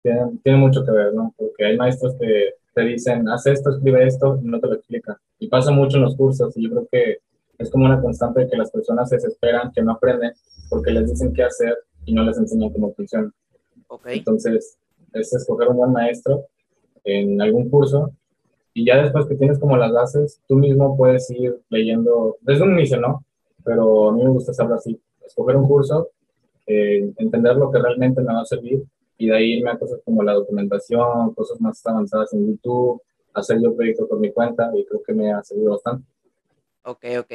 Tiene, 0.06 0.38
tiene, 0.44 0.58
mucho 0.58 0.84
que 0.84 0.92
ver, 0.92 1.12
¿no? 1.14 1.34
Porque 1.36 1.64
hay 1.64 1.76
maestros 1.76 2.14
que 2.14 2.54
te 2.72 2.82
dicen, 2.82 3.28
haz 3.28 3.44
esto, 3.46 3.70
escribe 3.70 4.06
esto, 4.06 4.38
y 4.40 4.46
no 4.46 4.60
te 4.60 4.68
lo 4.68 4.74
explican. 4.74 5.16
Y 5.40 5.48
pasa 5.48 5.72
mucho 5.72 5.96
en 5.96 6.04
los 6.04 6.14
cursos, 6.14 6.56
y 6.56 6.62
yo 6.62 6.70
creo 6.70 6.88
que 6.92 7.18
es 7.58 7.70
como 7.70 7.86
una 7.86 8.00
constante 8.00 8.42
de 8.42 8.48
que 8.48 8.56
las 8.56 8.70
personas 8.70 9.08
se 9.08 9.16
desesperan, 9.16 9.72
que 9.72 9.82
no 9.82 9.92
aprenden, 9.92 10.32
porque 10.70 10.92
les 10.92 11.10
dicen 11.10 11.32
qué 11.32 11.42
hacer 11.42 11.76
y 12.04 12.14
no 12.14 12.22
les 12.22 12.38
enseñan 12.38 12.70
cómo 12.70 12.92
funciona. 12.92 13.32
Okay. 13.88 14.18
Entonces, 14.18 14.78
es 15.12 15.34
escoger 15.34 15.68
un 15.70 15.76
buen 15.76 15.90
maestro 15.90 16.46
en 17.02 17.42
algún 17.42 17.68
curso 17.68 18.12
y 18.74 18.84
ya 18.84 19.02
después 19.02 19.26
que 19.26 19.34
tienes 19.34 19.58
como 19.58 19.76
las 19.76 19.90
bases, 19.90 20.40
tú 20.46 20.54
mismo 20.54 20.96
puedes 20.96 21.28
ir 21.30 21.58
leyendo, 21.68 22.36
desde 22.42 22.62
un 22.62 22.74
inicio, 22.74 23.00
¿no? 23.00 23.24
Pero 23.64 24.10
a 24.10 24.12
mí 24.12 24.22
me 24.22 24.30
gusta 24.30 24.52
hacerlo 24.52 24.76
así, 24.76 25.00
escoger 25.26 25.56
un 25.56 25.66
curso, 25.66 26.10
eh, 26.66 27.10
entender 27.16 27.56
lo 27.56 27.72
que 27.72 27.80
realmente 27.80 28.20
me 28.20 28.34
va 28.34 28.42
a 28.42 28.44
servir 28.44 28.84
y 29.18 29.28
de 29.28 29.36
ahí 29.36 29.52
irme 29.54 29.70
a 29.70 29.78
cosas 29.78 30.00
como 30.04 30.22
la 30.22 30.34
documentación, 30.34 31.34
cosas 31.34 31.60
más 31.60 31.84
avanzadas 31.86 32.32
en 32.34 32.46
YouTube, 32.46 33.02
hacer 33.32 33.58
yo 33.62 33.74
proyectos 33.74 34.08
por 34.08 34.18
mi 34.18 34.32
cuenta 34.32 34.70
y 34.74 34.84
creo 34.84 35.02
que 35.02 35.12
me 35.12 35.32
ha 35.32 35.42
servido 35.42 35.72
bastante. 35.72 36.06
Ok, 36.82 37.04
ok. 37.18 37.32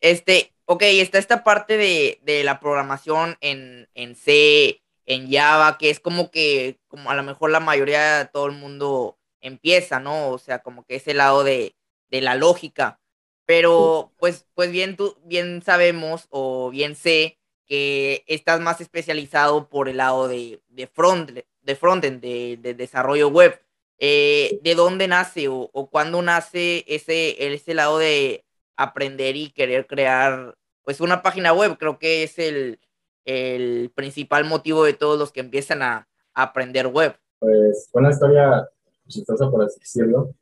Este, 0.00 0.52
ok, 0.64 0.82
está 0.82 1.18
esta 1.18 1.44
parte 1.44 1.76
de, 1.76 2.42
la 2.44 2.60
programación 2.60 3.36
en, 3.40 3.86
C, 4.16 4.82
en 5.06 5.30
Java, 5.30 5.78
que 5.78 5.90
es 5.90 6.00
como 6.00 6.30
que, 6.30 6.80
como 6.88 7.10
a 7.10 7.14
lo 7.14 7.22
mejor 7.22 7.50
la 7.50 7.60
mayoría 7.60 8.18
de 8.18 8.24
todo 8.26 8.46
el 8.46 8.52
mundo 8.52 9.18
empieza, 9.40 10.00
¿no? 10.00 10.30
O 10.30 10.38
sea, 10.38 10.60
como 10.60 10.84
que 10.84 10.96
ese 10.96 11.14
lado 11.14 11.44
de, 11.44 11.74
la 12.10 12.34
lógica. 12.34 13.00
Pero, 13.46 14.12
pues, 14.18 14.46
pues 14.54 14.70
bien, 14.70 14.96
tú, 14.96 15.16
bien 15.24 15.62
sabemos 15.62 16.26
o 16.30 16.70
bien 16.70 16.94
sé 16.94 17.38
que 17.72 18.22
estás 18.26 18.60
más 18.60 18.82
especializado 18.82 19.70
por 19.70 19.88
el 19.88 19.96
lado 19.96 20.28
de, 20.28 20.60
front, 20.92 21.30
de 21.62 21.74
frontend, 21.74 22.20
de, 22.20 22.58
de 22.60 22.74
desarrollo 22.74 23.28
web. 23.28 23.58
Eh, 23.98 24.60
¿De 24.62 24.74
dónde 24.74 25.08
nace 25.08 25.48
o, 25.48 25.70
o 25.72 25.88
cuándo 25.88 26.20
nace 26.20 26.84
ese, 26.86 27.54
ese 27.54 27.72
lado 27.72 27.96
de 27.96 28.44
aprender 28.76 29.36
y 29.36 29.52
querer 29.52 29.86
crear 29.86 30.54
pues 30.84 31.00
una 31.00 31.22
página 31.22 31.54
web. 31.54 31.78
Creo 31.78 31.98
que 31.98 32.24
es 32.24 32.38
el, 32.38 32.78
el 33.24 33.90
principal 33.94 34.44
motivo 34.44 34.84
de 34.84 34.92
todos 34.92 35.18
los 35.18 35.32
que 35.32 35.40
empiezan 35.40 35.80
a, 35.80 36.06
aprender 36.34 36.88
web. 36.88 37.14
Pues 37.38 37.88
una 37.94 38.10
historia 38.10 38.68
chistosa, 39.08 39.50
por 39.50 39.64
decirlo. 39.64 40.34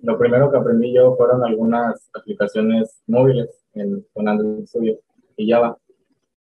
Lo 0.00 0.18
primero 0.18 0.50
que 0.50 0.56
aprendí 0.56 0.94
yo 0.94 1.16
fueron 1.16 1.44
algunas 1.44 2.08
aplicaciones 2.14 3.02
móviles 3.06 3.62
en, 3.74 4.06
con 4.14 4.26
Android 4.26 4.64
Studio 4.64 4.98
y 5.36 5.50
Java. 5.50 5.76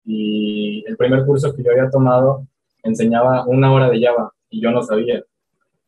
Y 0.06 0.84
el 0.86 0.96
primer 0.96 1.26
curso 1.26 1.54
que 1.54 1.62
yo 1.62 1.72
había 1.72 1.90
tomado 1.90 2.46
enseñaba 2.82 3.44
una 3.46 3.72
hora 3.72 3.90
de 3.90 4.00
Java 4.00 4.32
y 4.48 4.60
yo 4.60 4.70
no 4.70 4.82
sabía. 4.82 5.22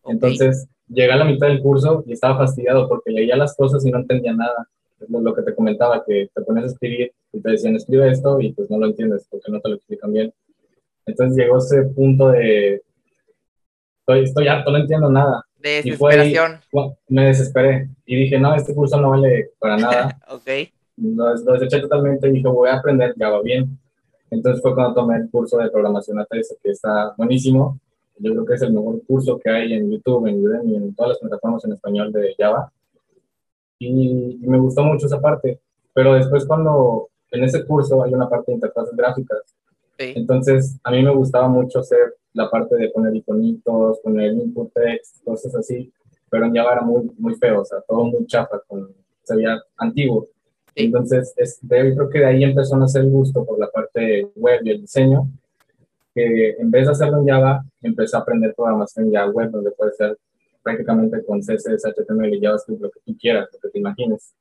Entonces 0.04 0.68
llegué 0.88 1.12
a 1.12 1.16
la 1.16 1.24
mitad 1.24 1.46
del 1.46 1.62
curso 1.62 2.02
y 2.06 2.12
estaba 2.12 2.36
fastidiado 2.36 2.88
porque 2.88 3.12
leía 3.12 3.36
las 3.36 3.54
cosas 3.56 3.84
y 3.86 3.90
no 3.90 3.98
entendía 3.98 4.32
nada. 4.32 4.68
Es 5.00 5.08
lo 5.08 5.34
que 5.34 5.42
te 5.42 5.54
comentaba, 5.54 6.04
que 6.04 6.28
te 6.34 6.42
pones 6.42 6.64
a 6.64 6.66
escribir 6.66 7.12
y 7.32 7.40
te 7.40 7.50
decían, 7.50 7.76
escribe 7.76 8.10
esto 8.10 8.40
y 8.40 8.52
pues 8.52 8.68
no 8.70 8.78
lo 8.78 8.86
entiendes 8.86 9.26
porque 9.30 9.52
no 9.52 9.60
te 9.60 9.68
lo 9.68 9.76
explican 9.76 10.12
bien. 10.12 10.34
Entonces 11.06 11.38
llegó 11.38 11.58
ese 11.58 11.82
punto 11.84 12.28
de, 12.30 12.82
estoy, 14.00 14.24
estoy 14.24 14.48
harto, 14.48 14.70
no 14.70 14.78
entiendo 14.78 15.10
nada. 15.10 15.44
De 15.58 15.82
desesperación. 15.82 16.60
me 17.08 17.26
desesperé 17.26 17.88
y 18.06 18.16
dije, 18.16 18.38
no, 18.38 18.54
este 18.54 18.74
curso 18.74 19.00
no 19.00 19.10
vale 19.10 19.50
para 19.58 19.76
nada. 19.76 20.18
ok. 20.28 20.70
Lo, 20.96 21.34
lo, 21.34 21.52
deseché 21.52 21.80
totalmente 21.80 22.28
y 22.28 22.32
dije, 22.32 22.48
voy 22.48 22.68
a 22.68 22.78
aprender 22.78 23.14
Java 23.16 23.40
bien. 23.42 23.78
Entonces 24.30 24.62
fue 24.62 24.74
cuando 24.74 24.94
tomé 24.94 25.16
el 25.16 25.30
curso 25.30 25.58
de 25.58 25.70
programación 25.70 26.18
ATS, 26.18 26.56
que 26.62 26.70
está 26.70 27.14
buenísimo. 27.16 27.78
Yo 28.18 28.32
creo 28.32 28.44
que 28.44 28.54
es 28.54 28.62
el 28.62 28.72
mejor 28.72 29.00
curso 29.06 29.38
que 29.38 29.50
hay 29.50 29.72
en 29.72 29.90
YouTube, 29.90 30.26
en 30.26 30.44
Udemy, 30.44 30.76
en 30.76 30.94
todas 30.94 31.10
las 31.10 31.18
plataformas 31.18 31.64
en 31.64 31.72
español 31.72 32.12
de 32.12 32.34
Java. 32.36 32.72
Y, 33.78 34.38
y 34.42 34.46
me 34.46 34.58
gustó 34.58 34.82
mucho 34.82 35.06
esa 35.06 35.20
parte. 35.20 35.60
Pero 35.94 36.14
después 36.14 36.44
cuando 36.46 37.08
en 37.30 37.44
ese 37.44 37.64
curso 37.64 38.02
hay 38.02 38.14
una 38.14 38.28
parte 38.28 38.50
de 38.50 38.56
interfaces 38.56 38.96
gráficas. 38.96 39.42
Entonces, 39.98 40.78
a 40.84 40.90
mí 40.92 41.02
me 41.02 41.14
gustaba 41.14 41.48
mucho 41.48 41.80
hacer 41.80 42.14
la 42.32 42.48
parte 42.48 42.76
de 42.76 42.88
poner 42.90 43.14
iconitos, 43.16 43.98
poner 44.00 44.32
input 44.32 44.72
text, 44.72 45.24
cosas 45.24 45.54
así, 45.56 45.92
pero 46.30 46.46
en 46.46 46.54
Java 46.54 46.74
era 46.74 46.82
muy, 46.82 47.10
muy 47.18 47.34
feo, 47.34 47.62
o 47.62 47.64
sea, 47.64 47.80
todo 47.80 48.04
muy 48.04 48.24
chafa, 48.26 48.60
con, 48.66 48.94
se 49.24 49.36
veía 49.36 49.60
antiguo. 49.76 50.28
Entonces, 50.84 51.34
es, 51.36 51.58
de, 51.62 51.94
creo 51.94 52.08
que 52.08 52.18
de 52.20 52.26
ahí 52.26 52.44
empezó 52.44 52.76
a 52.76 52.78
nacer 52.78 53.02
el 53.02 53.10
gusto 53.10 53.44
por 53.44 53.58
la 53.58 53.70
parte 53.70 54.28
web 54.36 54.60
y 54.64 54.70
el 54.70 54.80
diseño, 54.80 55.28
que 56.14 56.50
en 56.58 56.70
vez 56.70 56.86
de 56.86 56.92
hacerlo 56.92 57.18
en 57.18 57.28
Java, 57.28 57.64
empecé 57.82 58.16
a 58.16 58.20
aprender 58.20 58.54
programación 58.54 59.10
ya 59.10 59.26
web, 59.26 59.50
donde 59.50 59.70
puede 59.72 59.92
ser 59.92 60.16
prácticamente 60.62 61.24
con 61.24 61.40
CSS, 61.40 61.84
HTML 61.84 62.34
y 62.34 62.40
JavaScript, 62.40 62.80
lo 62.80 62.90
que 62.90 63.00
tú 63.04 63.16
quieras, 63.18 63.48
lo 63.52 63.58
que 63.58 63.68
te 63.68 63.78
imagines 63.78 64.34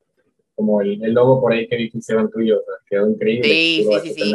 como 0.58 0.82
el, 0.82 1.04
el, 1.04 1.14
logo 1.14 1.40
por 1.40 1.54
ahí 1.54 1.68
que 1.68 1.76
vi 1.76 1.92
que 1.92 2.00
hicieron 2.00 2.32
tuyo, 2.32 2.60
o 2.60 2.66
sea, 2.66 2.74
quedó 2.90 3.08
increíble. 3.08 3.48
Sí, 3.48 3.88
sí, 3.88 4.10
sí, 4.10 4.14
sí. 4.16 4.34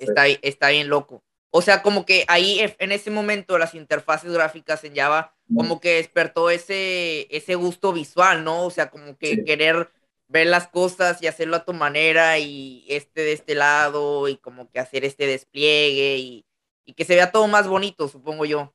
Está, 0.00 0.28
está 0.28 0.70
bien 0.70 0.88
loco. 0.88 1.24
O 1.50 1.62
sea, 1.62 1.82
como 1.82 2.06
que 2.06 2.24
ahí 2.28 2.60
en 2.78 2.92
ese 2.92 3.10
momento 3.10 3.58
las 3.58 3.74
interfaces 3.74 4.32
gráficas 4.32 4.84
en 4.84 4.94
Java 4.94 5.34
como 5.54 5.80
que 5.80 5.96
despertó 5.96 6.50
ese, 6.50 7.28
ese 7.30 7.54
gusto 7.54 7.92
visual, 7.92 8.44
¿no? 8.44 8.64
O 8.64 8.70
sea, 8.70 8.90
como 8.90 9.16
que 9.18 9.44
querer 9.44 9.88
ver 10.28 10.46
las 10.46 10.68
cosas 10.68 11.22
y 11.22 11.26
hacerlo 11.26 11.56
a 11.56 11.64
tu 11.64 11.72
manera 11.72 12.38
y 12.38 12.84
este 12.88 13.22
de 13.22 13.32
este 13.32 13.54
lado 13.54 14.28
y 14.28 14.36
como 14.36 14.70
que 14.70 14.80
hacer 14.80 15.04
este 15.04 15.26
despliegue 15.26 16.18
y, 16.18 16.46
y 16.84 16.94
que 16.94 17.04
se 17.04 17.14
vea 17.14 17.32
todo 17.32 17.46
más 17.48 17.68
bonito, 17.68 18.08
supongo 18.08 18.44
yo. 18.44 18.72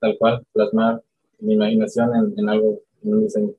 Tal 0.00 0.16
cual, 0.18 0.44
plasmar 0.52 1.02
mi 1.38 1.54
imaginación 1.54 2.14
en, 2.14 2.38
en 2.38 2.48
algo, 2.48 2.82
en 3.02 3.14
un 3.14 3.24
diseño 3.24 3.54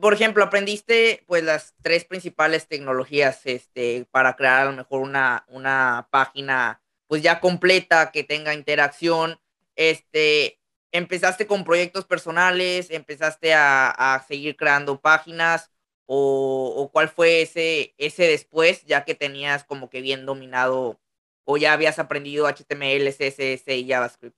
por 0.00 0.14
ejemplo, 0.14 0.44
aprendiste 0.44 1.24
pues 1.26 1.42
las 1.42 1.74
tres 1.82 2.04
principales 2.04 2.68
tecnologías 2.68 3.44
este, 3.46 4.06
para 4.10 4.36
crear 4.36 4.62
a 4.62 4.70
lo 4.70 4.76
mejor 4.76 5.00
una, 5.00 5.44
una 5.48 6.08
página 6.10 6.80
pues 7.06 7.22
ya 7.22 7.40
completa 7.40 8.10
que 8.12 8.22
tenga 8.22 8.54
interacción. 8.54 9.40
Este, 9.76 10.60
empezaste 10.92 11.46
con 11.46 11.64
proyectos 11.64 12.04
personales, 12.04 12.90
empezaste 12.90 13.54
a, 13.54 13.90
a 13.90 14.22
seguir 14.22 14.56
creando 14.56 15.00
páginas 15.00 15.70
o, 16.06 16.72
o, 16.76 16.90
cuál 16.90 17.08
fue 17.08 17.42
ese, 17.42 17.94
ese 17.98 18.24
después 18.24 18.84
ya 18.86 19.04
que 19.04 19.14
tenías 19.14 19.64
como 19.64 19.90
que 19.90 20.00
bien 20.00 20.24
dominado 20.24 20.98
o 21.44 21.56
ya 21.56 21.72
habías 21.74 21.98
aprendido 21.98 22.46
HTML, 22.46 23.08
CSS 23.08 23.68
y 23.68 23.88
JavaScript. 23.88 24.36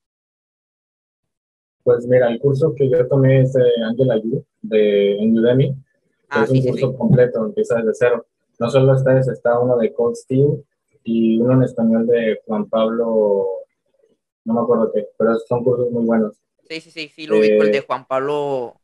Pues 1.83 2.07
mira, 2.07 2.29
el 2.29 2.39
curso 2.39 2.75
que 2.77 2.91
yo 2.91 3.07
tomé 3.09 3.43
es 3.43 3.53
de 3.53 3.65
Angela 3.85 4.17
Yu, 4.23 4.45
de 4.61 5.19
en 5.19 5.39
Udemy. 5.39 5.75
Ah, 6.29 6.45
es 6.45 6.51
un 6.51 6.63
curso 6.63 6.97
completo, 6.97 7.45
empieza 7.45 7.77
desde 7.77 7.95
cero. 7.95 8.27
No 8.59 8.71
solo 8.71 8.95
está 8.95 9.19
ese, 9.19 9.33
está 9.33 9.59
uno 9.59 9.77
de 9.77 9.93
Cold 9.93 10.17
Steel 10.17 10.65
y 11.03 11.41
uno 11.41 11.55
en 11.55 11.63
español 11.63 12.07
de 12.07 12.41
Juan 12.47 12.69
Pablo, 12.69 13.47
no 14.51 14.61
me 14.61 14.61
acuerdo 14.63 14.91
qué, 14.93 15.09
pero 15.17 15.39
son 15.39 15.65
cursos 15.65 15.91
muy 15.91 16.05
buenos. 16.05 16.37
Sí, 16.69 16.81
sí, 16.81 16.91
sí, 16.91 17.09
sí, 17.09 17.27
lo 17.27 17.39
ubico, 17.39 17.63
el 17.63 17.73
de 17.73 17.79
eh, 17.79 17.85
Juan 17.87 18.07
Pablo 18.07 18.75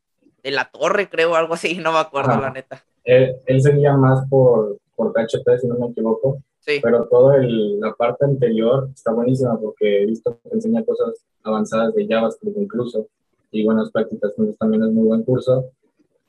de 0.43 0.51
la 0.51 0.71
Torre, 0.71 1.09
creo, 1.09 1.35
algo 1.35 1.55
así, 1.55 1.79
no 1.83 1.93
me 1.93 1.99
acuerdo, 1.99 2.41
la 2.41 2.51
neta. 2.51 2.85
Él, 3.05 3.37
él 3.47 3.63
seguía 3.63 3.97
más 3.97 4.29
por, 4.29 4.79
por 4.95 5.13
PHP, 5.13 5.59
si 5.61 5.67
no 5.67 5.79
me 5.79 5.87
equivoco. 5.89 6.39
Sí. 6.61 6.81
Pero 6.83 7.07
toda 7.07 7.39
la 7.39 7.95
parte 7.95 8.25
anterior 8.25 8.89
está 8.93 9.13
buenísima 9.13 9.57
porque 9.61 10.03
he 10.03 10.07
visto 10.07 10.37
que 10.43 10.49
enseña 10.53 10.85
cosas 10.85 11.25
avanzadas 11.45 11.95
de 11.95 12.09
JavaScript 12.09 12.59
incluso 12.59 13.07
y 13.53 13.65
buenas 13.65 13.91
prácticas, 13.93 14.33
entonces 14.33 14.59
también 14.59 14.83
es 14.83 14.91
muy 14.91 15.07
buen 15.07 15.23
curso. 15.23 15.71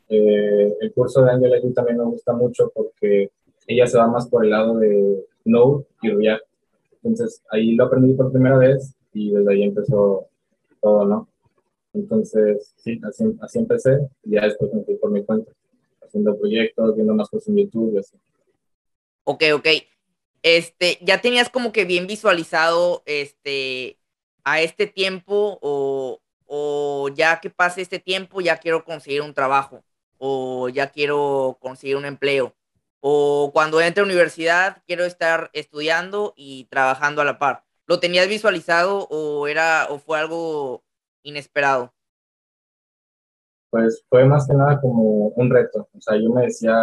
Eh, 0.10 0.76
el 0.80 0.94
curso 0.94 1.24
de 1.24 1.32
Angela 1.32 1.60
Yu 1.60 1.74
también 1.74 1.98
me 1.98 2.06
gusta 2.06 2.34
mucho 2.34 2.72
porque 2.74 3.32
ella 3.66 3.88
se 3.88 3.98
va 3.98 4.08
más 4.08 4.28
por 4.30 4.46
el 4.46 4.52
lado 4.52 4.78
de 4.78 5.26
Node 5.46 5.86
y 6.02 6.10
React. 6.10 6.46
Entonces 7.04 7.44
ahí 7.50 7.76
lo 7.76 7.86
aprendí 7.86 8.14
por 8.14 8.32
primera 8.32 8.58
vez 8.58 8.94
y 9.18 9.32
desde 9.32 9.52
ahí 9.52 9.64
empezó 9.64 10.28
todo, 10.82 11.06
¿no? 11.06 11.28
Entonces, 11.94 12.74
sí, 12.78 13.00
así, 13.04 13.26
así 13.42 13.60
empecé 13.60 13.98
y 14.24 14.36
ya 14.36 14.44
después 14.44 14.72
me 14.74 14.84
fui 14.84 14.96
por 14.96 15.10
mi 15.10 15.24
cuenta, 15.24 15.52
haciendo 16.02 16.38
proyectos, 16.38 16.96
viendo 16.96 17.16
más 17.16 17.30
cosas 17.30 17.48
en 17.50 17.58
YouTube 17.58 17.96
y 17.96 18.00
así. 18.00 18.18
Ok, 19.24 19.44
ok. 19.56 19.68
Este, 20.44 21.00
¿ya 21.02 21.20
tenías 21.20 21.50
como 21.50 21.72
que 21.72 21.86
bien 21.86 22.06
visualizado 22.06 23.02
este 23.06 23.98
a 24.44 24.62
este 24.62 24.88
tiempo 24.88 25.58
o, 25.62 26.22
o 26.46 27.10
ya 27.10 27.42
que 27.42 27.50
pase 27.50 27.82
este 27.82 28.00
tiempo 28.00 28.40
ya 28.40 28.58
quiero 28.58 28.86
conseguir 28.86 29.22
un 29.22 29.34
trabajo 29.34 29.84
o 30.20 30.70
ya 30.70 30.90
quiero 30.92 31.58
conseguir 31.60 31.98
un 31.98 32.06
empleo 32.06 32.56
o 33.02 33.52
cuando 33.54 33.82
entre 33.82 34.02
a 34.02 34.06
universidad 34.06 34.84
quiero 34.88 35.06
estar 35.06 35.50
estudiando 35.54 36.34
y 36.36 36.66
trabajando 36.66 37.22
a 37.22 37.26
la 37.26 37.40
par. 37.40 37.67
¿Lo 37.88 38.00
tenías 38.00 38.28
visualizado 38.28 39.08
o 39.10 39.48
era 39.48 39.88
o 39.90 39.98
fue 39.98 40.20
algo 40.20 40.84
inesperado? 41.24 41.94
Pues 43.70 44.04
fue 44.10 44.26
más 44.26 44.48
que 44.48 44.54
nada 44.54 44.80
como 44.80 45.30
un 45.30 45.50
reto. 45.50 45.88
O 45.94 46.02
sea, 46.02 46.18
yo 46.18 46.30
me 46.30 46.44
decía, 46.44 46.76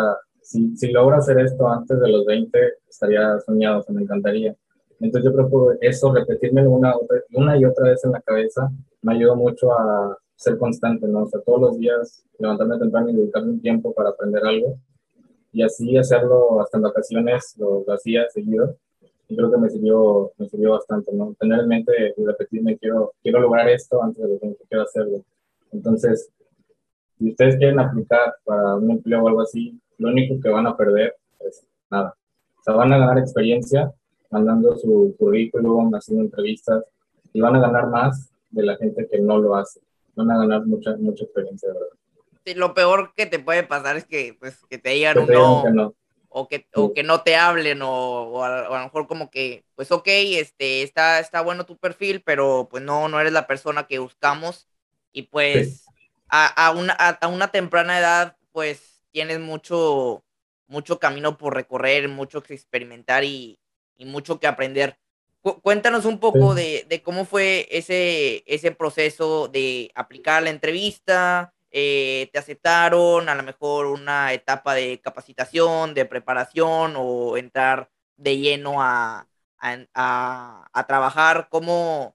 si, 0.42 0.76
si 0.76 0.90
logro 0.90 1.16
hacer 1.16 1.38
esto 1.40 1.68
antes 1.68 1.99
de 2.00 2.08
los 2.08 2.25
20, 2.26 2.58
estaría 2.88 3.38
soñado, 3.40 3.82
se 3.82 3.92
me 3.92 4.02
encantaría. 4.02 4.56
Entonces 5.00 5.30
yo 5.30 5.37
creo 5.37 5.78
que 5.80 5.88
eso, 5.88 6.12
repetirme 6.12 6.66
una, 6.66 6.94
una 7.32 7.58
y 7.58 7.64
otra 7.64 7.90
vez 7.90 8.04
en 8.04 8.12
la 8.12 8.20
cabeza, 8.20 8.70
me 9.02 9.14
ayudó 9.14 9.37
mucho 9.37 9.73
a 9.73 10.16
ser 10.37 10.58
constante, 10.58 11.06
¿no? 11.06 11.23
O 11.23 11.26
sea, 11.26 11.40
todos 11.42 11.61
los 11.61 11.78
días 11.78 12.25
levantarme 12.38 12.78
temprano 12.78 13.11
y 13.11 13.16
dedicarme 13.16 13.52
un 13.52 13.61
tiempo 13.61 13.92
para 13.92 14.11
aprender 14.11 14.44
algo. 14.44 14.78
Y 15.52 15.62
así 15.62 15.96
hacerlo 15.96 16.61
hasta 16.61 16.78
en 16.78 16.82
vacaciones, 16.82 17.54
lo, 17.58 17.84
hacía 17.92 18.28
seguido. 18.30 18.76
Y 19.28 19.37
creo 19.37 19.50
que 19.50 19.59
me 19.59 19.71
sirvió, 19.71 20.33
me 20.38 20.49
sirvió 20.49 20.73
bastante, 20.73 21.12
¿no? 21.12 21.35
Tener 21.38 21.61
en 21.61 21.69
mente 21.69 22.14
y 22.16 22.25
repetirme, 22.25 22.76
quiero, 22.78 23.12
quiero 23.23 23.40
lograr 23.40 23.69
esto 23.69 24.02
antes 24.02 24.23
de 24.23 24.28
lo 24.28 24.38
que 24.38 24.64
quiero 24.69 24.85
hacerlo. 24.85 25.25
Entonces, 25.73 26.31
si 27.19 27.31
ustedes 27.31 27.57
quieren 27.57 27.81
aplicar 27.81 28.35
para 28.45 28.75
un 28.75 28.90
empleo 28.90 29.23
o 29.23 29.28
algo 29.28 29.40
así, 29.40 29.78
lo 29.99 30.09
único 30.09 30.40
que 30.40 30.49
van 30.49 30.66
a 30.66 30.76
perder 30.76 31.16
es 31.40 31.66
nada. 31.90 32.14
O 32.59 32.62
sea, 32.62 32.75
van 32.75 32.93
a 32.93 32.99
ganar 32.99 33.19
experiencia 33.19 33.93
mandando 34.31 34.76
su 34.76 35.14
currículum, 35.19 35.95
haciendo 35.95 36.25
entrevistas 36.25 36.85
y 37.33 37.40
van 37.40 37.57
a 37.57 37.61
ganar 37.61 37.88
más 37.88 38.31
de 38.50 38.64
la 38.64 38.76
gente 38.76 39.07
que 39.11 39.19
no 39.21 39.38
lo 39.38 39.54
hace. 39.54 39.81
Van 40.16 40.31
a 40.31 40.38
ganar 40.38 40.66
mucha, 40.66 40.97
mucha 40.97 41.25
experiencia, 41.25 41.69
de 41.69 41.75
verdad. 41.75 41.97
Sí, 42.45 42.54
lo 42.54 42.75
peor 42.75 43.12
que 43.16 43.26
te 43.26 43.38
puede 43.38 43.62
pasar 43.62 43.97
es 43.97 44.04
que, 44.04 44.37
pues, 44.38 44.64
que 44.69 44.78
te 44.78 44.90
digan 44.90 45.19
un 45.19 45.75
no, 45.75 45.95
O, 46.37 46.49
que, 46.49 46.67
o 46.75 46.93
que 46.93 47.05
no 47.05 47.23
te 47.23 47.37
hablen 47.37 47.81
o, 47.83 47.88
o, 47.91 48.43
a, 48.43 48.62
lo 48.62 48.85
mejor 48.85 49.07
como 49.07 49.31
que, 49.31 49.64
pues 49.76 49.93
ok, 49.93 50.09
este, 50.09 50.83
está, 50.83 51.21
está 51.21 51.43
bueno 51.43 51.64
tu 51.64 51.76
perfil, 51.79 52.23
pero 52.23 52.67
pues 52.69 52.83
no, 52.83 53.09
no 53.09 53.21
eres 53.21 53.33
la 53.33 53.47
persona 53.47 53.87
que 53.87 54.00
buscamos. 54.00 54.67
Y 55.12 55.23
pues 55.23 55.87
a, 56.29 56.47
a, 56.47 56.73
una, 56.73 56.93
a, 56.93 57.29
una 57.29 57.53
temprana 57.53 58.00
edad 58.00 58.37
pues 58.50 59.05
tienes 59.12 59.38
mucho, 59.38 60.25
mucho 60.67 60.99
camino 60.99 61.38
por 61.38 61.55
recorrer, 61.55 62.09
mucho 62.09 62.43
que 62.43 62.55
experimentar 62.55 63.23
y, 63.23 63.61
y 63.97 64.05
mucho 64.05 64.41
que 64.41 64.49
aprender. 64.49 64.99
cuéntanos 65.62 66.05
un 66.05 66.19
poco 66.19 66.57
de, 66.57 66.85
de, 66.88 67.00
cómo 67.00 67.26
fue 67.26 67.69
ese, 67.71 68.43
ese 68.47 68.73
proceso 68.73 69.47
de 69.47 69.93
aplicar 69.95 70.43
la 70.43 70.50
entrevista, 70.50 71.55
eh, 71.76 72.31
te 72.33 72.38
aceptaron, 72.38 73.28
a 73.28 73.35
lo 73.35 73.43
mejor 73.43 73.87
una 73.87 74.33
etapa 74.33 74.75
de 74.75 75.00
capacitación, 75.00 75.93
de 75.93 76.04
preparación 76.04 76.95
o 76.97 77.37
entrar 77.37 77.90
de 78.16 78.38
lleno 78.38 78.81
a, 78.81 79.26
trabajar. 80.87 81.49
¿Cómo, 81.50 82.14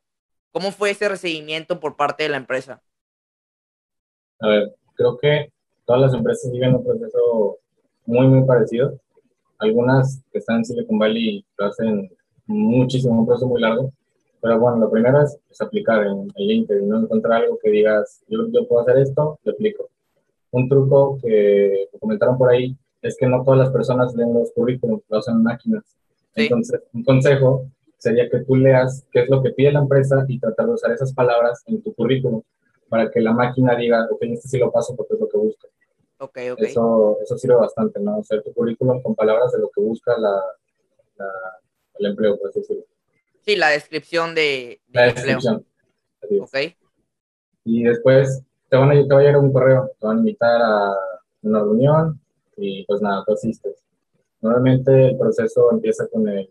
¿Cómo 0.53 0.71
fue 0.71 0.91
ese 0.91 1.09
recibimiento 1.09 1.81
por 1.81 1.97
parte 1.97 2.23
de 2.23 2.29
la 2.29 2.37
empresa? 2.37 2.81
A 4.39 4.47
ver, 4.47 4.75
creo 4.95 5.17
que 5.17 5.51
todas 5.85 6.03
las 6.03 6.13
empresas 6.13 6.49
viven 6.53 6.75
un 6.75 6.85
proceso 6.85 7.57
muy, 8.05 8.27
muy 8.27 8.47
parecido. 8.47 8.97
Algunas 9.57 10.23
que 10.31 10.37
están 10.37 10.59
en 10.59 10.65
Silicon 10.65 10.97
Valley 10.97 11.45
lo 11.57 11.65
hacen 11.65 12.09
muchísimo, 12.45 13.19
un 13.19 13.27
proceso 13.27 13.47
muy 13.47 13.59
largo. 13.59 13.91
Pero 14.41 14.59
bueno, 14.59 14.77
lo 14.77 14.89
primero 14.89 15.21
es, 15.21 15.37
aplicar 15.59 16.05
en, 16.05 16.27
el 16.35 16.47
LinkedIn, 16.47 16.87
no 16.87 16.99
encontrar 16.99 17.43
algo 17.43 17.57
que 17.61 17.69
digas, 17.69 18.23
yo, 18.27 18.47
yo 18.51 18.67
puedo 18.67 18.81
hacer 18.81 18.97
esto, 18.97 19.39
lo 19.43 19.51
aplico. 19.51 19.89
Un 20.51 20.69
truco 20.69 21.17
que 21.21 21.89
comentaron 21.99 22.37
por 22.37 22.49
ahí 22.49 22.75
es 23.01 23.15
que 23.17 23.27
no 23.27 23.43
todas 23.43 23.59
las 23.59 23.71
personas 23.71 24.15
leen 24.15 24.33
los 24.33 24.51
currículums, 24.51 25.03
lo 25.09 25.17
hacen 25.17 25.43
máquinas. 25.43 25.83
Entonces, 26.35 26.81
un 26.93 27.03
consejo 27.03 27.65
sería 27.97 28.29
que 28.29 28.39
tú 28.39 28.55
leas 28.55 29.05
qué 29.11 29.23
es 29.23 29.29
lo 29.29 29.43
que 29.43 29.51
pide 29.51 29.73
la 29.73 29.79
empresa 29.79 30.23
y 30.27 30.39
tratar 30.39 30.67
de 30.67 30.73
usar 30.73 30.91
esas 30.91 31.13
palabras 31.13 31.63
en 31.67 31.81
tu 31.81 31.93
currículum 31.93 32.41
para 32.87 33.11
que 33.11 33.19
la 33.19 33.33
máquina 33.33 33.75
diga, 33.75 34.07
ok, 34.09 34.21
este 34.23 34.47
sí 34.47 34.57
lo 34.57 34.71
paso 34.71 34.95
porque 34.95 35.13
es 35.13 35.19
lo 35.19 35.29
que 35.29 35.37
busca. 35.37 35.67
Okay, 36.17 36.49
okay. 36.49 36.65
Eso, 36.65 37.17
eso 37.21 37.37
sirve 37.37 37.55
bastante, 37.55 37.99
¿no? 37.99 38.19
Hacer 38.19 38.41
tu 38.43 38.53
currículum 38.53 39.01
con 39.01 39.15
palabras 39.15 39.51
de 39.51 39.59
lo 39.59 39.69
que 39.69 39.81
busca 39.81 40.17
la, 40.17 40.41
el 41.97 42.05
empleo, 42.05 42.37
por 42.37 42.49
así 42.49 42.59
decirlo. 42.59 42.83
Sí, 43.41 43.55
la 43.55 43.69
descripción 43.69 44.35
de, 44.35 44.81
la 44.91 45.03
descripción. 45.03 45.65
Ok. 46.41 46.57
Y 47.65 47.83
después 47.83 48.43
te, 48.69 48.77
van 48.77 48.91
a, 48.91 48.93
te 48.93 49.13
va 49.13 49.19
a 49.19 49.23
llegar 49.23 49.37
un 49.37 49.53
correo, 49.53 49.91
te 49.99 50.07
van 50.07 50.17
a 50.17 50.19
invitar 50.19 50.61
a 50.61 50.95
una 51.41 51.59
reunión 51.59 52.19
y 52.57 52.85
pues 52.85 53.01
nada, 53.01 53.23
tú 53.25 53.33
asistes. 53.33 53.85
Normalmente 54.41 55.07
el 55.07 55.17
proceso 55.17 55.71
empieza 55.71 56.07
con 56.07 56.27
el, 56.27 56.49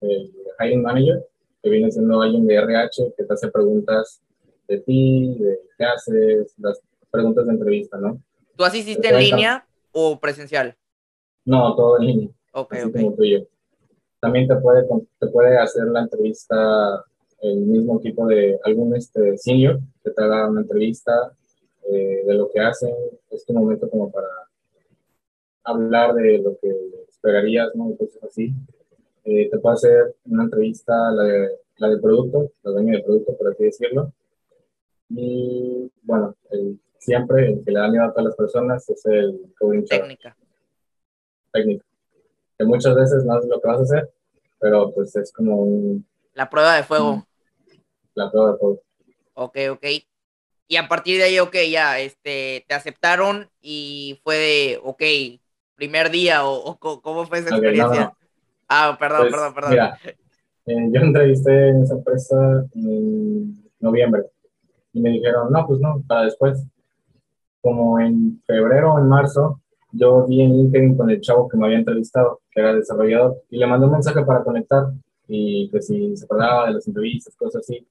el 0.00 0.32
hiring 0.60 0.82
manager, 0.82 1.26
que 1.62 1.70
viene 1.70 1.90
siendo 1.90 2.20
alguien 2.22 2.46
de 2.46 2.56
RH 2.56 3.14
que 3.16 3.24
te 3.24 3.32
hace 3.32 3.48
preguntas 3.48 4.22
de 4.68 4.78
ti, 4.80 5.36
de 5.38 5.60
qué 5.76 5.84
haces, 5.84 6.54
las 6.58 6.80
preguntas 7.10 7.46
de 7.46 7.52
entrevista, 7.52 7.98
¿no? 7.98 8.20
¿Tú 8.56 8.64
asististe 8.64 9.08
en 9.08 9.18
línea 9.18 9.66
o 9.92 10.18
presencial? 10.18 10.76
No, 11.44 11.74
todo 11.74 11.98
en 11.98 12.06
línea. 12.06 12.28
Ok, 12.52 12.74
así 12.74 12.92
como 12.92 13.14
tú 13.14 13.24
y 13.24 13.32
yo. 13.32 13.46
También 14.20 14.48
te 14.48 14.56
puede, 14.56 14.86
te 15.18 15.26
puede 15.28 15.56
hacer 15.58 15.84
la 15.86 16.00
entrevista 16.00 17.04
el 17.40 17.60
mismo 17.60 18.00
tipo 18.00 18.26
de 18.26 18.58
algún 18.64 18.96
este, 18.96 19.36
senior 19.38 19.78
que 20.02 20.10
te 20.10 20.22
haga 20.22 20.48
una 20.48 20.62
entrevista 20.62 21.32
eh, 21.90 22.22
de 22.26 22.34
lo 22.34 22.50
que 22.50 22.60
hacen. 22.60 22.94
Es 23.30 23.44
tu 23.44 23.52
momento 23.52 23.88
como 23.88 24.10
para 24.10 24.28
hablar 25.64 26.14
de 26.14 26.38
lo 26.38 26.58
que 26.58 26.74
esperarías, 27.08 27.74
¿no? 27.74 27.94
Cosas 27.96 28.22
así. 28.24 28.52
Eh, 29.24 29.48
te 29.50 29.58
puede 29.58 29.74
hacer 29.74 30.14
una 30.26 30.44
entrevista, 30.44 31.10
la 31.12 31.22
de, 31.24 31.50
la 31.76 31.88
de 31.90 31.98
producto, 31.98 32.50
la 32.62 32.72
dueña 32.72 32.96
de 32.96 33.02
producto, 33.02 33.36
por 33.36 33.48
así 33.48 33.64
decirlo. 33.64 34.12
Y 35.10 35.90
bueno, 36.02 36.34
siempre 36.98 37.52
el 37.52 37.64
que 37.64 37.70
le 37.70 37.80
da 37.80 37.88
miedo 37.88 38.04
a 38.04 38.10
todas 38.10 38.26
las 38.26 38.36
personas 38.36 38.88
es 38.88 39.04
el 39.06 39.52
coding 39.58 39.84
Técnica. 39.84 40.36
Técnica. 41.52 41.84
Que 42.58 42.64
muchas 42.64 42.94
veces 42.94 43.24
no 43.24 43.38
es 43.38 43.46
lo 43.46 43.60
que 43.60 43.68
vas 43.68 43.80
a 43.80 43.82
hacer, 43.82 44.10
pero 44.58 44.92
pues 44.92 45.14
es 45.16 45.32
como 45.32 45.56
un... 45.56 46.06
La 46.34 46.50
prueba 46.50 46.74
de 46.74 46.82
fuego. 46.82 47.26
La 48.14 48.30
prueba 48.30 48.52
de 48.52 48.58
fuego. 48.58 48.82
Ok, 49.34 49.56
ok. 49.70 49.86
Y 50.66 50.76
a 50.76 50.88
partir 50.88 51.18
de 51.18 51.24
ahí, 51.24 51.38
ok, 51.38 51.56
ya, 51.70 51.98
este, 51.98 52.64
te 52.68 52.74
aceptaron 52.74 53.48
y 53.62 54.20
fue 54.22 54.36
de, 54.36 54.80
ok, 54.82 55.02
primer 55.76 56.10
día 56.10 56.44
o, 56.44 56.76
cómo 56.78 57.24
fue 57.24 57.38
esa 57.38 57.50
experiencia. 57.50 58.12
Ah, 58.68 58.96
perdón, 58.98 59.20
pues, 59.20 59.32
perdón, 59.32 59.54
perdón. 59.54 59.70
Mira, 59.70 59.98
eh, 60.66 60.90
yo 60.92 61.00
entrevisté 61.00 61.68
en 61.68 61.82
esa 61.84 61.94
empresa 61.94 62.66
en 62.74 63.64
noviembre 63.80 64.24
y 64.92 65.00
me 65.00 65.10
dijeron, 65.10 65.50
no, 65.50 65.66
pues 65.66 65.80
no, 65.80 66.02
para 66.06 66.24
después. 66.24 66.62
Como 67.60 67.98
en 67.98 68.42
febrero 68.46 68.94
o 68.94 68.98
en 68.98 69.08
marzo, 69.08 69.60
yo 69.92 70.26
vi 70.26 70.42
en 70.42 70.56
LinkedIn 70.56 70.96
con 70.96 71.10
el 71.10 71.20
chavo 71.20 71.48
que 71.48 71.56
me 71.56 71.66
había 71.66 71.78
entrevistado, 71.78 72.40
que 72.50 72.60
era 72.60 72.74
desarrollador, 72.74 73.42
y 73.50 73.58
le 73.58 73.66
mandé 73.66 73.86
un 73.86 73.92
mensaje 73.92 74.22
para 74.24 74.44
conectar 74.44 74.92
y 75.26 75.70
que 75.70 75.82
si 75.82 76.16
se 76.16 76.24
acordaba 76.24 76.66
de 76.66 76.74
las 76.74 76.86
entrevistas, 76.86 77.36
cosas 77.36 77.62
así. 77.62 77.86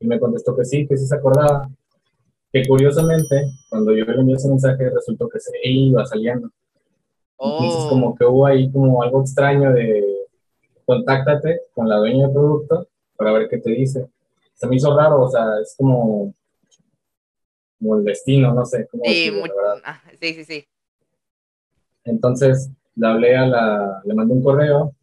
Y 0.00 0.06
me 0.06 0.18
contestó 0.18 0.56
que 0.56 0.64
sí, 0.64 0.86
que 0.86 0.96
sí 0.96 1.06
se 1.06 1.14
acordaba. 1.14 1.68
Que 2.52 2.66
curiosamente, 2.66 3.52
cuando 3.68 3.92
yo 3.94 4.04
le 4.04 4.20
envié 4.20 4.34
ese 4.34 4.48
mensaje, 4.48 4.90
resultó 4.90 5.28
que 5.28 5.38
se 5.38 5.52
iba 5.62 6.04
saliendo. 6.04 6.50
Entonces, 7.38 7.88
como 7.88 8.08
oh. 8.08 8.14
que 8.14 8.24
hubo 8.24 8.46
ahí 8.46 8.70
como 8.70 9.02
algo 9.02 9.20
extraño 9.20 9.72
de 9.72 10.04
contáctate 10.84 11.60
con 11.72 11.88
la 11.88 11.96
dueña 11.96 12.24
del 12.26 12.34
producto 12.34 12.88
para 13.16 13.32
ver 13.32 13.48
qué 13.48 13.58
te 13.58 13.70
dice. 13.70 14.08
Se 14.54 14.66
me 14.66 14.76
hizo 14.76 14.94
raro, 14.96 15.22
o 15.22 15.30
sea, 15.30 15.44
es 15.62 15.74
como, 15.78 16.34
como 17.78 17.96
el 17.96 18.04
destino, 18.04 18.52
no 18.52 18.64
sé. 18.64 18.88
Cómo 18.90 19.04
sí, 19.04 19.30
ah, 19.84 20.02
sí, 20.20 20.34
sí, 20.34 20.44
sí. 20.44 20.66
Entonces, 22.04 22.70
le 22.96 23.06
hablé 23.06 23.36
a 23.36 23.46
la, 23.46 24.02
le 24.04 24.14
mandé 24.14 24.34
un 24.34 24.42
correo, 24.42 24.94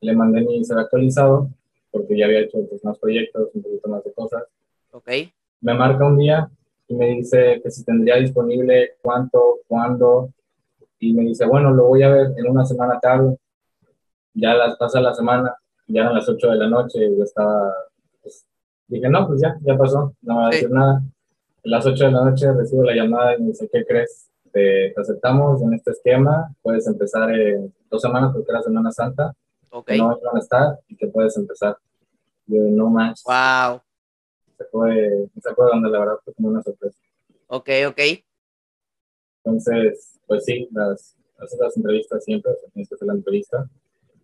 le 0.00 0.14
mandé 0.14 0.40
mi 0.42 0.64
ser 0.64 0.78
actualizado, 0.78 1.48
porque 1.90 2.16
ya 2.16 2.26
había 2.26 2.40
hecho 2.40 2.58
pues, 2.68 2.84
más 2.84 2.98
proyectos, 2.98 3.48
un 3.54 3.62
poquito 3.62 3.88
más 3.88 4.04
de 4.04 4.12
cosas. 4.12 4.44
Ok. 4.92 5.10
Me 5.60 5.74
marca 5.74 6.06
un 6.06 6.18
día 6.18 6.50
y 6.88 6.94
me 6.94 7.06
dice 7.10 7.60
que 7.62 7.70
si 7.70 7.84
tendría 7.84 8.16
disponible 8.16 8.94
cuánto, 9.02 9.58
cuándo, 9.68 10.30
y 10.98 11.12
me 11.14 11.22
dice, 11.22 11.46
bueno, 11.46 11.70
lo 11.70 11.86
voy 11.86 12.02
a 12.02 12.10
ver 12.10 12.32
en 12.36 12.48
una 12.48 12.64
semana 12.64 13.00
tarde. 13.00 13.36
Ya 14.34 14.54
las 14.54 14.76
pasa 14.76 15.00
la 15.00 15.14
semana, 15.14 15.54
ya 15.88 16.02
eran 16.02 16.14
las 16.14 16.28
8 16.28 16.50
de 16.50 16.56
la 16.56 16.68
noche 16.68 17.04
y 17.04 17.16
yo 17.16 17.24
estaba, 17.24 17.72
pues, 18.22 18.46
dije, 18.86 19.08
no, 19.08 19.26
pues 19.26 19.40
ya, 19.40 19.58
ya 19.62 19.76
pasó, 19.76 20.14
no 20.22 20.34
me 20.34 20.40
va 20.40 20.46
a 20.46 20.50
decir 20.50 20.70
nada. 20.70 21.02
A 21.64 21.68
las 21.68 21.86
8 21.86 22.04
de 22.04 22.12
la 22.12 22.24
noche 22.24 22.52
recibo 22.52 22.84
la 22.84 22.94
llamada 22.94 23.36
y 23.36 23.40
me 23.40 23.48
dice, 23.48 23.68
¿qué 23.72 23.84
crees? 23.84 24.29
Te, 24.52 24.92
aceptamos 24.96 25.62
en 25.62 25.74
este 25.74 25.92
esquema, 25.92 26.54
puedes 26.62 26.86
empezar 26.86 27.30
en 27.32 27.72
dos 27.88 28.02
semanas 28.02 28.32
porque 28.32 28.50
era 28.50 28.62
Semana 28.62 28.90
Santa, 28.90 29.32
okay. 29.70 29.98
no 29.98 30.08
van 30.08 30.36
a 30.36 30.40
estar 30.40 30.78
y 30.88 30.96
que 30.96 31.06
puedes 31.06 31.36
empezar. 31.36 31.76
Yo, 32.46 32.60
no 32.62 32.90
más. 32.90 33.22
Wow. 33.24 33.80
Se 34.58 34.64
fue, 34.64 35.28
se 35.40 35.54
fue 35.54 35.66
donde 35.66 35.88
la 35.88 36.00
verdad 36.00 36.14
fue 36.24 36.34
como 36.34 36.48
una 36.48 36.62
sorpresa. 36.62 36.98
Ok, 37.46 37.68
ok. 37.88 38.00
Entonces, 39.44 40.18
pues 40.26 40.44
sí, 40.44 40.68
las, 40.72 41.16
las 41.38 41.76
entrevistas 41.76 42.24
siempre, 42.24 42.52
tienes 42.72 42.88
que 42.88 42.94
hacer 42.94 43.06
la 43.06 43.14
entrevista 43.14 43.68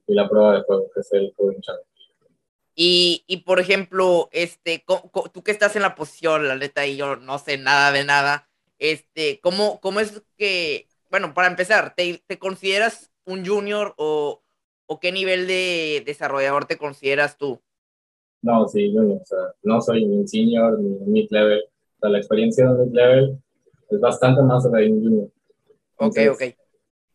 y 0.07 0.15
la 0.15 0.29
prueba 0.29 0.55
de 0.55 0.63
juego, 0.63 0.91
que 0.93 1.01
es 1.01 1.13
el 1.13 1.33
Coding 1.37 1.61
Challenge. 1.61 1.87
Y, 2.75 3.25
y, 3.27 3.39
por 3.39 3.59
ejemplo, 3.59 4.29
este, 4.33 4.85
tú 5.33 5.43
que 5.43 5.51
estás 5.51 5.77
en 5.77 5.83
la 5.83 5.95
posición, 5.95 6.47
la 6.47 6.57
neta, 6.57 6.87
y 6.87 6.97
yo 6.97 7.17
no 7.17 7.39
sé 7.39 7.57
nada 7.57 7.91
de 7.91 8.05
nada, 8.05 8.49
este, 8.79 9.41
¿cómo, 9.41 9.81
cómo 9.81 10.01
es 10.01 10.23
que, 10.37 10.89
bueno, 11.11 11.35
para 11.35 11.49
empezar, 11.49 11.95
¿te, 11.95 12.23
te 12.27 12.39
consideras 12.39 13.11
un 13.25 13.45
junior 13.47 13.95
o, 13.97 14.43
o, 14.87 15.01
qué 15.01 15.13
nivel 15.13 15.47
de 15.47 16.03
desarrollador 16.07 16.67
te 16.67 16.79
consideras 16.79 17.39
tú? 17.39 17.61
No, 18.43 18.69
sí, 18.69 18.93
junior, 18.93 19.21
o 19.23 19.27
sea, 19.27 19.39
no 19.63 19.81
soy 19.81 20.05
ni 20.05 20.27
senior 20.29 20.79
ni 20.79 20.99
mid 21.07 21.29
level, 21.31 21.61
o 21.65 22.01
sea, 22.01 22.11
la 22.11 22.19
experiencia 22.19 22.69
de 22.69 22.85
mid 22.85 22.93
level 22.93 23.43
es 23.91 24.01
bastante 24.01 24.43
más 24.43 24.71
de 24.71 24.91
un 24.91 25.03
junior. 25.03 25.31
Ok, 25.97 26.19
ok. 26.33 26.43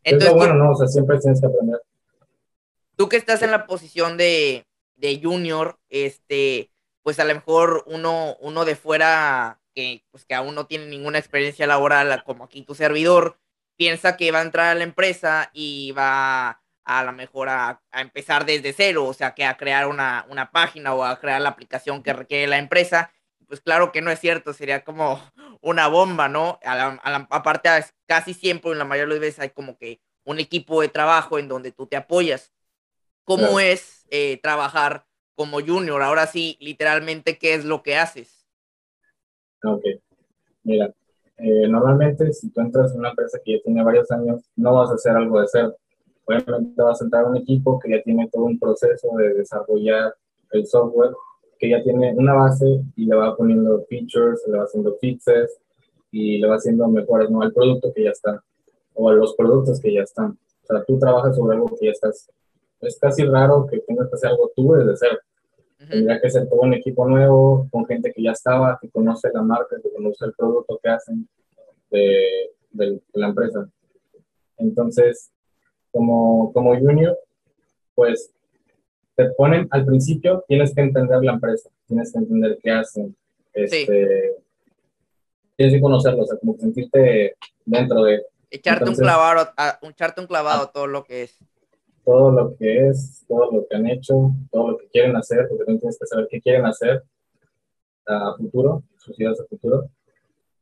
Entonces, 0.03 0.33
bueno, 0.33 0.55
no, 0.55 0.71
o 0.71 0.75
sea, 0.75 0.87
siempre 0.87 1.19
tienes 1.19 1.39
que 1.39 1.47
aprender. 1.47 1.79
Tú 2.95 3.07
que 3.07 3.17
estás 3.17 3.41
en 3.43 3.51
la 3.51 3.67
posición 3.67 4.17
de, 4.17 4.65
de 4.95 5.19
junior, 5.21 5.77
este, 5.89 6.71
pues 7.03 7.19
a 7.19 7.25
lo 7.25 7.33
mejor 7.33 7.83
uno, 7.87 8.35
uno 8.41 8.65
de 8.65 8.75
fuera 8.75 9.60
que, 9.73 10.05
pues 10.11 10.25
que 10.25 10.35
aún 10.35 10.55
no 10.55 10.67
tiene 10.67 10.87
ninguna 10.87 11.19
experiencia 11.19 11.67
laboral, 11.67 12.23
como 12.23 12.43
aquí 12.45 12.63
tu 12.63 12.75
servidor, 12.75 13.39
piensa 13.77 14.17
que 14.17 14.31
va 14.31 14.39
a 14.39 14.43
entrar 14.43 14.67
a 14.67 14.75
la 14.75 14.83
empresa 14.83 15.49
y 15.53 15.91
va 15.93 16.61
a 16.83 17.03
lo 17.03 17.13
mejor 17.13 17.49
a, 17.49 17.81
a 17.91 18.01
empezar 18.01 18.45
desde 18.45 18.73
cero, 18.73 19.05
o 19.05 19.13
sea, 19.13 19.33
que 19.33 19.45
a 19.45 19.57
crear 19.57 19.87
una, 19.87 20.25
una 20.29 20.51
página 20.51 20.93
o 20.93 21.03
a 21.03 21.19
crear 21.19 21.41
la 21.41 21.49
aplicación 21.49 22.03
que 22.03 22.13
requiere 22.13 22.47
la 22.47 22.57
empresa 22.57 23.11
pues 23.51 23.59
claro 23.59 23.91
que 23.91 24.01
no 24.01 24.11
es 24.11 24.21
cierto, 24.21 24.53
sería 24.53 24.85
como 24.85 25.21
una 25.61 25.87
bomba, 25.87 26.29
¿no? 26.29 26.57
aparte, 26.63 27.69
casi 28.05 28.33
siempre, 28.33 28.71
en 28.71 28.77
la 28.77 28.85
mayoría 28.85 29.09
de 29.09 29.19
las 29.19 29.19
veces, 29.19 29.39
hay 29.41 29.49
como 29.49 29.77
que 29.77 29.99
un 30.23 30.39
equipo 30.39 30.79
de 30.81 30.87
trabajo 30.87 31.37
en 31.37 31.49
donde 31.49 31.73
tú 31.73 31.85
te 31.85 31.97
apoyas. 31.97 32.53
¿Cómo 33.25 33.59
es 33.59 34.05
eh, 34.09 34.39
trabajar 34.41 35.05
como 35.35 35.59
junior? 35.59 36.01
Ahora 36.01 36.27
sí, 36.27 36.55
literalmente, 36.61 37.37
¿qué 37.37 37.53
es 37.53 37.65
lo 37.65 37.83
que 37.83 37.97
haces? 37.97 38.40
Ok, 39.63 39.83
mira, 40.63 40.93
eh, 41.37 41.67
normalmente 41.67 42.31
si 42.33 42.49
tú 42.51 42.61
entras 42.61 42.93
en 42.93 42.99
una 42.99 43.09
empresa 43.09 43.39
que 43.43 43.57
ya 43.57 43.63
tiene 43.63 43.83
varios 43.83 44.09
años, 44.11 44.41
no 44.55 44.75
vas 44.75 44.89
a 44.91 44.93
hacer 44.93 45.15
algo 45.15 45.39
de 45.41 45.47
cero. 45.47 45.75
Obviamente 46.25 46.81
vas 46.81 47.01
a 47.01 47.05
entrar 47.05 47.25
a 47.25 47.29
un 47.29 47.37
equipo 47.37 47.79
que 47.79 47.91
ya 47.91 48.01
tiene 48.03 48.29
todo 48.31 48.45
un 48.45 48.59
proceso 48.59 49.15
de 49.17 49.33
desarrollar 49.33 50.13
el 50.51 50.65
software 50.67 51.11
que 51.61 51.69
ya 51.69 51.83
tiene 51.83 52.13
una 52.15 52.33
base 52.33 52.83
y 52.95 53.05
le 53.05 53.15
va 53.15 53.35
poniendo 53.37 53.85
features, 53.87 54.41
le 54.47 54.57
va 54.57 54.63
haciendo 54.63 54.95
fixes 54.99 55.59
y 56.11 56.39
le 56.39 56.47
va 56.47 56.55
haciendo 56.55 56.87
mejoras 56.87 57.29
¿no? 57.29 57.43
al 57.43 57.53
producto 57.53 57.93
que 57.93 58.03
ya 58.03 58.09
está 58.09 58.43
o 58.95 59.09
a 59.09 59.13
los 59.13 59.35
productos 59.35 59.79
que 59.79 59.93
ya 59.93 60.01
están. 60.01 60.31
O 60.63 60.65
sea, 60.65 60.83
tú 60.83 60.97
trabajas 60.97 61.35
sobre 61.35 61.55
algo 61.55 61.75
que 61.79 61.85
ya 61.85 61.91
estás. 61.91 62.29
Es 62.81 62.97
casi 62.99 63.25
raro 63.25 63.67
que 63.69 63.79
tengas 63.79 64.09
que 64.09 64.15
hacer 64.15 64.31
algo 64.31 64.51
tú 64.55 64.73
desde 64.73 64.97
cero. 64.97 65.19
Tendría 65.89 66.21
que 66.21 66.29
ser 66.29 66.47
todo 66.47 66.61
un 66.61 66.73
equipo 66.73 67.07
nuevo, 67.07 67.67
con 67.71 67.85
gente 67.85 68.11
que 68.13 68.23
ya 68.23 68.31
estaba, 68.31 68.77
que 68.81 68.89
conoce 68.89 69.29
la 69.33 69.41
marca, 69.41 69.77
que 69.81 69.91
conoce 69.91 70.25
el 70.25 70.33
producto 70.33 70.79
que 70.81 70.89
hacen 70.89 71.27
de, 71.89 72.51
de 72.71 73.01
la 73.13 73.27
empresa. 73.27 73.67
Entonces, 74.57 75.31
como, 75.91 76.51
como 76.53 76.77
junior, 76.77 77.17
pues 77.95 78.31
te 79.15 79.29
ponen 79.31 79.67
al 79.71 79.85
principio, 79.85 80.43
tienes 80.47 80.73
que 80.73 80.81
entender 80.81 81.19
la 81.21 81.33
empresa, 81.33 81.69
tienes 81.87 82.11
que 82.11 82.19
entender 82.19 82.57
qué 82.61 82.71
hacen, 82.71 83.15
este, 83.53 84.35
tienes 85.55 85.75
que 85.75 85.81
conocerlo, 85.81 86.23
o 86.23 86.25
sea, 86.25 86.37
como 86.37 86.57
sentirte 86.57 87.35
dentro 87.65 88.03
de... 88.03 88.25
Echarte 88.49 88.89
un 88.89 88.95
clavado, 88.95 89.49
a, 89.57 89.79
echarte 89.83 90.21
un 90.21 90.27
clavado 90.27 90.63
a 90.63 90.71
todo 90.71 90.87
lo 90.87 91.03
que 91.03 91.23
es. 91.23 91.37
Todo 92.03 92.31
lo 92.31 92.55
que 92.55 92.87
es, 92.87 93.23
todo 93.27 93.51
lo 93.51 93.67
que 93.67 93.75
han 93.75 93.87
hecho, 93.87 94.31
todo 94.51 94.71
lo 94.71 94.77
que 94.77 94.87
quieren 94.89 95.15
hacer, 95.15 95.47
porque 95.47 95.63
también 95.63 95.79
tienes 95.79 95.99
que 95.99 96.07
saber 96.07 96.27
qué 96.29 96.41
quieren 96.41 96.65
hacer 96.65 97.03
a 98.07 98.35
futuro, 98.37 98.83
sus 98.97 99.19
ideas 99.19 99.39
a 99.39 99.45
futuro. 99.45 99.89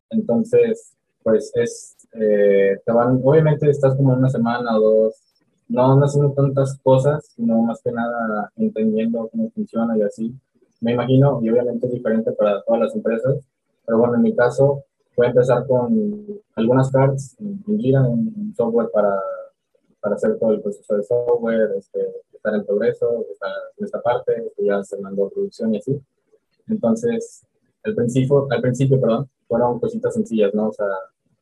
Entonces, 0.10 0.96
pues 1.24 1.52
es, 1.56 1.96
eh, 2.14 2.78
te 2.86 2.92
van, 2.92 3.22
obviamente 3.24 3.70
estás 3.70 3.96
como 3.96 4.14
una 4.14 4.30
semana 4.30 4.78
o 4.78 4.82
dos, 4.82 5.16
no, 5.68 5.96
no 5.96 6.06
haciendo 6.06 6.34
tantas 6.34 6.78
cosas, 6.80 7.28
sino 7.36 7.62
más 7.62 7.82
que 7.82 7.92
nada 7.92 8.52
entendiendo 8.56 9.30
cómo 9.30 9.50
funciona 9.52 9.98
y 9.98 10.02
así. 10.02 10.34
Me 10.82 10.94
imagino, 10.94 11.40
y 11.44 11.50
obviamente 11.50 11.88
es 11.88 11.94
diferente 11.94 12.32
para 12.32 12.62
todas 12.64 12.82
las 12.82 12.96
empresas, 12.96 13.36
pero 13.86 14.00
bueno, 14.00 14.16
en 14.16 14.22
mi 14.24 14.36
caso, 14.36 14.84
voy 15.16 15.28
a 15.28 15.30
empezar 15.32 15.68
con 15.68 16.26
algunas 16.56 16.92
cards 16.92 17.36
en, 17.40 17.64
Gira, 17.80 18.02
un, 18.02 18.54
software 18.56 18.90
para, 18.92 19.14
para 20.02 20.16
hacer 20.16 20.38
todo 20.40 20.54
el 20.54 20.62
proceso 20.62 20.96
de 20.96 21.04
software, 21.04 21.72
este, 21.78 22.00
estar 22.34 22.56
en 22.56 22.66
progreso, 22.66 23.26
estar 23.32 23.52
en 23.78 23.86
esta 23.86 24.02
parte, 24.02 24.52
ya 24.58 24.78
haciendo 24.78 25.30
producción 25.30 25.74
y 25.74 25.78
así. 25.78 26.00
Entonces, 26.68 27.46
al 27.84 27.96
principio, 27.96 28.48
al 28.50 28.62
principio, 28.62 29.00
perdón, 29.00 29.30
fueron 29.48 29.80
cositas 29.80 30.14
sencillas, 30.14 30.54
¿no? 30.54 30.70
O 30.70 30.74
sea, 30.74 30.88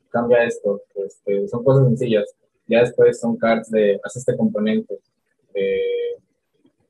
cambia 0.10 0.44
esto, 0.44 0.82
este, 0.96 1.48
son 1.48 1.64
cosas 1.64 1.86
sencillas. 1.88 2.26
Ya 2.68 2.82
después 2.82 3.20
son 3.20 3.38
cards 3.38 3.70
de, 3.70 4.00
haz 4.04 4.16
este 4.16 4.36
componente, 4.36 5.00
eh, 5.54 6.18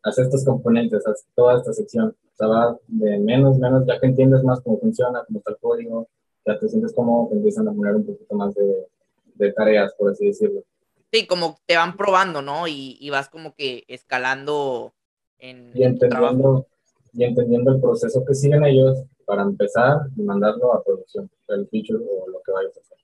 haz 0.04 0.18
estos 0.20 0.44
componentes, 0.44 1.06
haz 1.06 1.26
toda 1.36 1.58
esta 1.58 1.74
sección. 1.74 2.10
O 2.10 2.38
sea, 2.38 2.48
va 2.48 2.78
de 2.88 3.20
menos, 3.20 3.58
menos, 3.58 3.86
ya 3.86 4.00
que 4.00 4.08
entiendes 4.08 4.44
más 4.44 4.62
cómo 4.62 4.80
funciona, 4.80 5.24
cómo 5.26 5.40
está 5.40 5.52
el 5.52 5.58
código, 5.58 6.08
ya 6.46 6.58
te 6.58 6.70
sientes 6.70 6.94
como 6.94 7.30
empiezan 7.32 7.68
a 7.68 7.74
poner 7.74 7.96
un 7.96 8.06
poquito 8.06 8.36
más 8.36 8.54
de, 8.56 8.88
de 9.36 9.52
tareas, 9.54 9.94
por 9.96 10.12
así 10.12 10.28
decirlo. 10.28 10.64
Sí, 11.12 11.26
como 11.26 11.58
te 11.66 11.78
van 11.78 11.96
probando, 11.96 12.42
¿no? 12.42 12.68
Y, 12.68 12.98
y 13.00 13.10
vas 13.10 13.30
como 13.30 13.56
que 13.56 13.86
escalando 13.88 14.94
en, 15.40 15.72
y 15.74 15.84
entendiendo, 15.84 16.68
y 17.14 17.24
entendiendo 17.24 17.72
el 17.72 17.82
proceso 17.82 18.24
que 18.26 18.34
siguen 18.34 18.66
ellos 18.66 19.04
para 19.26 19.44
empezar 19.44 19.98
y 20.16 20.22
mandarlo 20.22 20.74
a 20.74 20.84
producción, 20.84 21.30
el 21.48 21.68
feature 21.70 22.04
o 22.04 22.30
lo 22.30 22.42
que 22.42 22.52
vayas 22.52 22.78
a 22.78 22.82
hacer. 22.82 22.98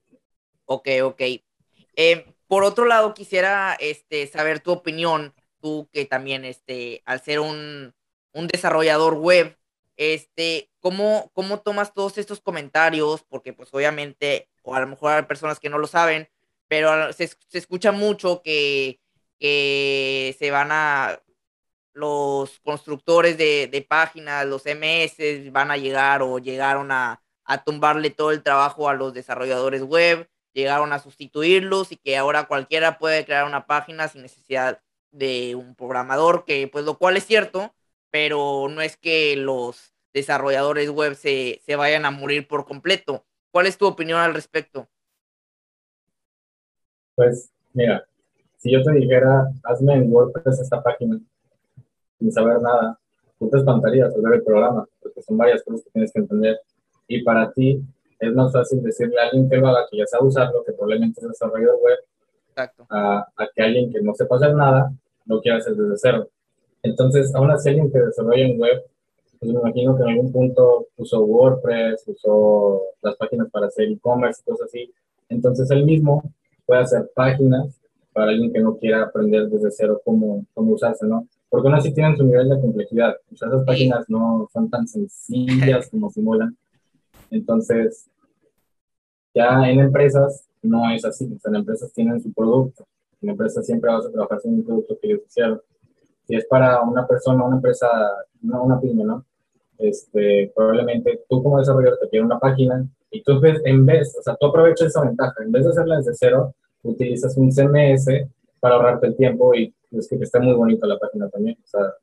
Ok, 0.65 0.87
ok. 1.03 1.21
Eh, 1.95 2.25
por 2.47 2.63
otro 2.63 2.85
lado, 2.85 3.13
quisiera 3.13 3.75
este, 3.79 4.27
saber 4.27 4.59
tu 4.59 4.71
opinión, 4.71 5.33
tú 5.61 5.87
que 5.91 6.05
también, 6.05 6.45
este, 6.45 7.01
al 7.05 7.21
ser 7.21 7.39
un, 7.39 7.93
un 8.33 8.47
desarrollador 8.47 9.15
web, 9.15 9.57
este, 9.95 10.69
¿cómo, 10.79 11.29
¿cómo 11.33 11.59
tomas 11.59 11.93
todos 11.93 12.17
estos 12.17 12.41
comentarios? 12.41 13.23
Porque 13.23 13.53
pues 13.53 13.73
obviamente, 13.73 14.49
o 14.63 14.75
a 14.75 14.79
lo 14.79 14.87
mejor 14.87 15.11
hay 15.11 15.23
personas 15.23 15.59
que 15.59 15.69
no 15.69 15.77
lo 15.77 15.87
saben, 15.87 16.29
pero 16.73 17.13
se, 17.13 17.27
se 17.27 17.59
escucha 17.59 17.91
mucho 17.91 18.41
que, 18.41 18.99
que 19.37 20.35
se 20.39 20.49
van 20.49 20.69
a, 20.71 21.21
los 21.93 22.59
constructores 22.61 23.37
de, 23.37 23.85
páginas, 23.87 24.47
los 24.47 24.63
MS, 24.65 25.51
van 25.51 25.69
a 25.69 25.77
llegar 25.77 26.23
o 26.23 26.39
llegaron 26.39 26.91
a, 26.91 27.21
a, 27.45 27.63
tumbarle 27.63 28.09
todo 28.09 28.31
el 28.31 28.41
trabajo 28.41 28.89
a 28.89 28.95
los 28.95 29.13
desarrolladores 29.13 29.83
web, 29.83 30.27
llegaron 30.51 30.93
a 30.93 30.99
sustituirlos 30.99 31.91
y 31.91 31.97
que 31.97 32.17
ahora 32.17 32.45
cualquiera 32.45 32.97
puede 32.97 33.23
crear 33.23 33.45
una 33.45 33.67
página 33.67 34.07
sin 34.07 34.23
necesidad 34.23 34.81
de 35.11 35.53
un 35.53 35.75
programador, 35.75 36.43
que 36.43 36.67
pues 36.67 36.85
lo 36.85 36.97
cual 36.97 37.17
es 37.17 37.27
cierto, 37.27 37.75
pero 38.09 38.67
no 38.67 38.81
es 38.81 38.97
que 38.97 39.35
los 39.35 39.93
desarrolladores 40.11 40.89
web 40.89 41.13
se, 41.13 41.61
se 41.63 41.75
vayan 41.75 42.07
a 42.07 42.11
morir 42.11 42.47
por 42.47 42.65
completo. 42.65 43.27
¿Cuál 43.51 43.67
es 43.67 43.77
tu 43.77 43.85
opinión 43.85 44.19
al 44.19 44.33
respecto? 44.33 44.89
Pues 47.15 47.51
mira, 47.73 48.05
si 48.57 48.71
yo 48.71 48.81
te 48.81 48.91
dijera, 48.93 49.51
hazme 49.63 49.95
en 49.95 50.11
WordPress 50.11 50.61
esta 50.61 50.81
página, 50.81 51.19
sin 52.17 52.31
saber 52.31 52.61
nada, 52.61 52.97
tú 53.37 53.49
te 53.49 53.57
espantarías 53.57 54.13
al 54.15 54.21
ver 54.21 54.35
el 54.35 54.43
programa, 54.43 54.87
porque 55.01 55.21
son 55.21 55.37
varias 55.37 55.63
cosas 55.63 55.83
que 55.83 55.91
tienes 55.91 56.11
que 56.11 56.19
entender. 56.19 56.59
Y 57.07 57.23
para 57.23 57.51
ti 57.51 57.83
es 58.19 58.33
más 58.33 58.51
fácil 58.53 58.81
decirle 58.81 59.19
a 59.19 59.25
alguien 59.25 59.49
que 59.49 59.57
lo 59.57 59.67
haga, 59.67 59.85
que 59.91 59.97
ya 59.97 60.07
sabe 60.07 60.27
usarlo, 60.27 60.63
que 60.63 60.71
probablemente 60.71 61.19
es 61.21 61.27
desarrollador 61.27 61.75
web, 61.81 61.99
A, 62.89 63.27
a, 63.35 63.47
que 63.53 63.61
alguien 63.61 63.91
que 63.91 64.01
no 64.01 64.13
sepa 64.13 64.35
hacer 64.35 64.55
nada 64.55 64.91
lo 65.25 65.41
quiera 65.41 65.57
hacer 65.57 65.75
desde 65.75 65.97
cero. 65.97 66.29
Entonces, 66.83 67.33
aún 67.35 67.51
así, 67.51 67.69
alguien 67.69 67.91
que 67.91 67.99
desarrolla 67.99 68.45
en 68.45 68.59
web, 68.59 68.83
pues 69.39 69.51
me 69.51 69.59
imagino 69.59 69.95
que 69.97 70.03
en 70.03 70.09
algún 70.09 70.31
punto 70.31 70.87
usó 70.95 71.21
WordPress, 71.23 72.03
usó 72.07 72.81
las 73.01 73.15
páginas 73.17 73.49
para 73.49 73.67
hacer 73.67 73.89
e-commerce, 73.89 74.41
cosas 74.45 74.67
así. 74.67 74.93
Entonces, 75.29 75.69
él 75.71 75.85
mismo 75.85 76.23
puede 76.65 76.81
hacer 76.81 77.09
páginas 77.15 77.79
para 78.13 78.31
alguien 78.31 78.53
que 78.53 78.61
no 78.61 78.77
quiera 78.77 79.03
aprender 79.03 79.49
desde 79.49 79.71
cero 79.71 80.01
cómo, 80.03 80.45
cómo 80.53 80.73
usarse, 80.73 81.05
¿no? 81.05 81.27
porque 81.53 81.67
aún 81.67 81.75
así 81.75 81.93
tienen 81.93 82.17
su 82.17 82.23
nivel 82.23 82.49
de 82.49 82.59
complejidad. 82.59 83.15
O 83.31 83.35
sea, 83.35 83.47
esas 83.47 83.63
páginas 83.63 84.09
no 84.09 84.49
son 84.51 84.71
tan 84.71 84.87
sencillas 84.87 85.87
como 85.87 86.09
simulan. 86.09 86.57
Entonces, 87.29 88.09
ya 89.35 89.69
en 89.69 89.79
empresas 89.81 90.47
no 90.63 90.89
es 90.89 91.05
así. 91.05 91.31
O 91.31 91.37
sea, 91.37 91.51
en 91.51 91.57
empresas 91.57 91.93
tienen 91.93 92.19
su 92.23 92.33
producto. 92.33 92.87
En 93.21 93.29
empresas 93.29 93.67
siempre 93.67 93.91
vas 93.91 94.03
a 94.03 94.11
trabajar 94.11 94.41
con 94.41 94.51
un 94.51 94.63
producto 94.65 94.97
que 94.99 95.09
ellos 95.09 95.21
hicieron. 95.27 95.61
Si 96.25 96.35
es 96.35 96.43
para 96.47 96.81
una 96.81 97.05
persona, 97.05 97.43
una 97.43 97.57
empresa, 97.57 97.87
no 98.41 98.63
una 98.63 98.81
pyme, 98.81 99.03
¿no? 99.03 99.23
Este, 99.77 100.51
probablemente 100.55 101.21
tú 101.29 101.43
como 101.43 101.59
desarrollador 101.59 101.99
te 101.99 102.09
quieres 102.09 102.25
una 102.25 102.39
página 102.39 102.83
y 103.13 103.23
tú 103.23 103.39
ves, 103.39 103.61
en 103.63 103.85
vez, 103.85 104.15
o 104.19 104.23
sea, 104.23 104.35
tú 104.35 104.47
aprovechas 104.47 104.87
esa 104.87 105.01
ventaja. 105.01 105.35
En 105.43 105.51
vez 105.51 105.63
de 105.63 105.69
hacerla 105.69 105.97
desde 105.97 106.15
cero, 106.15 106.55
utilizas 106.81 107.37
un 107.37 107.51
CMS 107.51 108.07
para 108.59 108.75
ahorrarte 108.75 109.07
el 109.07 109.15
tiempo 109.15 109.53
y 109.53 109.73
es 109.91 110.07
que 110.07 110.15
está 110.15 110.39
muy 110.39 110.53
bonita 110.53 110.87
la 110.87 110.97
página 110.97 111.29
también. 111.29 111.55
O 111.63 111.67
sea, 111.67 111.93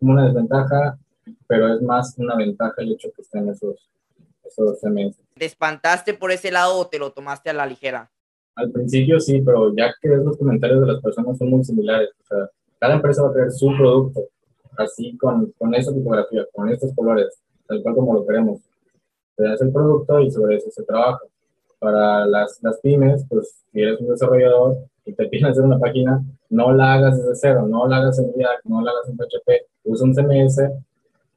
como 0.00 0.12
una 0.12 0.26
desventaja, 0.26 0.98
pero 1.46 1.74
es 1.74 1.82
más 1.82 2.14
una 2.18 2.34
ventaja 2.34 2.74
el 2.78 2.92
hecho 2.92 3.10
que 3.14 3.22
estén 3.22 3.48
esos, 3.50 3.90
esos 4.42 4.80
CMS. 4.80 5.18
¿Te 5.34 5.44
espantaste 5.44 6.14
por 6.14 6.32
ese 6.32 6.50
lado 6.50 6.78
o 6.78 6.86
te 6.86 6.98
lo 6.98 7.12
tomaste 7.12 7.50
a 7.50 7.52
la 7.54 7.66
ligera? 7.66 8.10
Al 8.56 8.70
principio 8.70 9.20
sí, 9.20 9.42
pero 9.42 9.74
ya 9.76 9.94
que 10.00 10.08
ves 10.08 10.24
los 10.24 10.38
comentarios 10.38 10.80
de 10.80 10.86
las 10.86 11.02
personas 11.02 11.36
son 11.36 11.50
muy 11.50 11.62
similares. 11.62 12.08
O 12.22 12.26
sea, 12.26 12.50
cada 12.78 12.94
empresa 12.94 13.22
va 13.22 13.28
a 13.28 13.32
crear 13.32 13.52
su 13.52 13.66
producto, 13.76 14.22
así 14.78 15.14
con, 15.18 15.52
con 15.58 15.74
esa 15.74 15.92
tipografía, 15.92 16.46
con 16.52 16.70
estos 16.70 16.94
colores, 16.94 17.38
tal 17.66 17.82
cual 17.82 17.94
como 17.96 18.14
lo 18.14 18.26
queremos. 18.26 18.60
Te 19.36 19.44
das 19.44 19.60
el 19.60 19.72
producto 19.72 20.20
y 20.20 20.30
sobre 20.30 20.56
eso 20.56 20.70
se 20.70 20.82
trabaja. 20.84 21.20
Para 21.78 22.26
las, 22.26 22.58
las 22.62 22.78
pymes, 22.80 23.26
pues 23.28 23.64
si 23.72 23.80
eres 23.80 24.00
un 24.00 24.08
desarrollador, 24.08 24.78
y 25.04 25.12
te 25.12 25.26
piden 25.26 25.46
hacer 25.46 25.62
una 25.62 25.78
página, 25.78 26.22
no 26.48 26.72
la 26.72 26.94
hagas 26.94 27.18
desde 27.18 27.34
cero, 27.34 27.66
no 27.68 27.86
la 27.86 27.98
hagas 27.98 28.18
en 28.18 28.32
React, 28.34 28.64
no 28.64 28.80
la 28.80 28.90
hagas 28.90 29.08
en 29.08 29.16
PHP, 29.16 29.66
usa 29.84 30.06
un 30.06 30.14
CMS, 30.14 30.60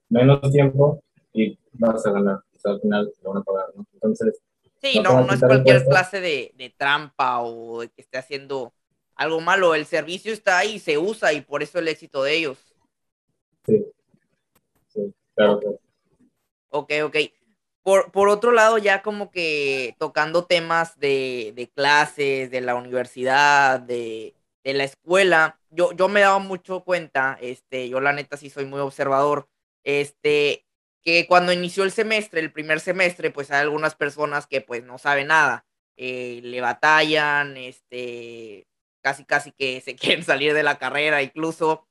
menos 0.09 0.51
tiempo 0.51 1.03
y 1.33 1.57
vas 1.73 2.05
a 2.05 2.11
ganar. 2.11 2.37
O 2.55 2.59
sea, 2.59 2.71
al 2.71 2.81
final 2.81 3.11
te 3.21 3.27
van 3.27 3.37
a 3.37 3.43
pagar, 3.43 3.65
¿no? 3.75 3.85
Entonces. 3.93 4.41
Sí, 4.81 4.99
no, 4.99 5.21
no, 5.25 5.33
es 5.33 5.39
cualquier 5.39 5.85
clase 5.85 6.21
de, 6.21 6.53
de, 6.55 6.69
trampa 6.69 7.41
o 7.41 7.81
de 7.81 7.89
que 7.89 8.01
esté 8.01 8.17
haciendo 8.19 8.73
algo 9.15 9.41
malo. 9.41 9.75
El 9.75 9.85
servicio 9.85 10.31
está 10.31 10.59
ahí, 10.59 10.79
se 10.79 10.97
usa 10.97 11.33
y 11.33 11.41
por 11.41 11.63
eso 11.63 11.79
el 11.79 11.87
éxito 11.87 12.23
de 12.23 12.37
ellos. 12.37 12.57
Sí, 13.65 13.85
sí, 14.87 15.13
claro. 15.35 15.59
claro. 15.59 15.79
Ok, 16.69 16.93
ok. 17.05 17.15
Por, 17.87 18.27
otro 18.27 18.51
lado, 18.51 18.77
ya 18.77 19.01
como 19.01 19.31
que 19.31 19.95
tocando 19.97 20.43
temas 20.43 20.99
de, 20.99 21.71
clases, 21.73 22.51
de 22.51 22.59
la 22.59 22.75
universidad, 22.75 23.79
de, 23.79 24.35
la 24.65 24.83
escuela, 24.83 25.57
yo, 25.69 25.93
yo 25.93 26.09
me 26.09 26.19
dado 26.19 26.41
mucho 26.41 26.83
cuenta, 26.83 27.37
este, 27.39 27.87
yo 27.87 28.01
la 28.01 28.11
neta 28.11 28.35
sí 28.35 28.49
soy 28.49 28.65
muy 28.65 28.81
observador, 28.81 29.47
este, 29.85 30.65
que 31.01 31.27
cuando 31.27 31.53
inició 31.53 31.85
el 31.85 31.93
semestre, 31.93 32.41
el 32.41 32.51
primer 32.51 32.81
semestre, 32.81 33.31
pues 33.31 33.51
hay 33.51 33.61
algunas 33.61 33.95
personas 33.95 34.47
que 34.47 34.59
pues 34.59 34.83
no 34.83 34.97
saben 34.97 35.27
nada, 35.27 35.65
eh, 35.95 36.41
le 36.43 36.59
batallan, 36.59 37.55
este, 37.55 38.67
casi 38.99 39.23
casi 39.23 39.53
que 39.53 39.79
se 39.79 39.95
quieren 39.95 40.25
salir 40.25 40.53
de 40.53 40.63
la 40.63 40.77
carrera 40.77 41.23
incluso, 41.23 41.87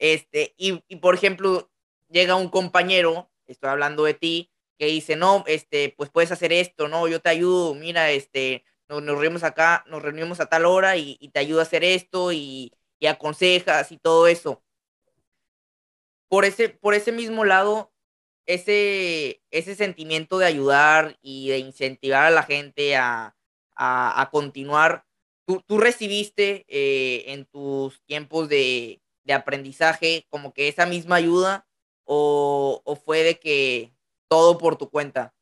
este, 0.00 0.54
y, 0.56 0.82
y 0.88 0.96
por 0.96 1.14
ejemplo, 1.14 1.70
llega 2.08 2.34
un 2.34 2.48
compañero, 2.48 3.30
estoy 3.46 3.70
hablando 3.70 4.02
de 4.02 4.14
ti, 4.14 4.50
que 4.78 4.86
dice, 4.86 5.16
no, 5.16 5.44
este, 5.46 5.94
pues 5.96 6.10
puedes 6.10 6.32
hacer 6.32 6.52
esto, 6.52 6.88
no, 6.88 7.08
yo 7.08 7.20
te 7.20 7.30
ayudo, 7.30 7.74
mira, 7.74 8.10
este, 8.10 8.64
nos, 8.88 9.02
nos 9.02 9.18
reunimos 9.18 9.42
acá, 9.42 9.84
nos 9.88 10.02
reunimos 10.02 10.40
a 10.40 10.46
tal 10.46 10.64
hora 10.66 10.96
y, 10.96 11.16
te 11.32 11.40
ayudo 11.40 11.60
a 11.60 11.64
hacer 11.64 11.84
esto 11.84 12.32
y, 12.32 12.72
y, 12.98 13.06
aconsejas 13.06 13.92
y 13.92 13.98
todo 13.98 14.26
eso. 14.26 14.62
Por 16.28 16.44
ese, 16.44 16.68
por 16.68 16.94
ese 16.94 17.12
mismo 17.12 17.44
lado, 17.44 17.92
ese, 18.46 19.42
ese 19.50 19.74
sentimiento 19.74 20.38
de 20.38 20.46
ayudar 20.46 21.18
y 21.20 21.48
de 21.48 21.58
incentivar 21.58 22.26
a 22.26 22.30
la 22.30 22.42
gente 22.42 22.96
a, 22.96 23.36
a, 23.74 24.28
continuar, 24.30 25.04
tú, 25.46 25.62
tú 25.66 25.78
recibiste 25.78 26.64
eh, 26.68 27.24
en 27.32 27.46
tus 27.46 28.02
tiempos 28.04 28.48
de, 28.48 29.02
de 29.24 29.32
aprendizaje, 29.32 30.26
como 30.30 30.52
que 30.52 30.68
esa 30.68 30.86
misma 30.86 31.16
ayuda, 31.16 31.66
o, 32.04 32.82
o 32.84 32.96
fue 32.96 33.22
de 33.24 33.38
que 33.40 33.95
todo 34.28 34.58
por 34.58 34.76
tu 34.76 34.90
cuenta? 34.90 35.32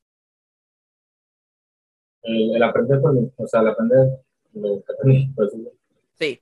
El, 2.23 2.63
aprender 2.63 3.01
por 3.01 3.13
mí, 3.13 3.31
o 3.37 3.47
sea, 3.47 3.61
el 3.61 3.69
aprender 3.69 4.09
lo 4.55 4.83
que 4.83 4.93
aprendí, 4.93 5.29
pues, 5.35 5.53
Sí. 6.15 6.41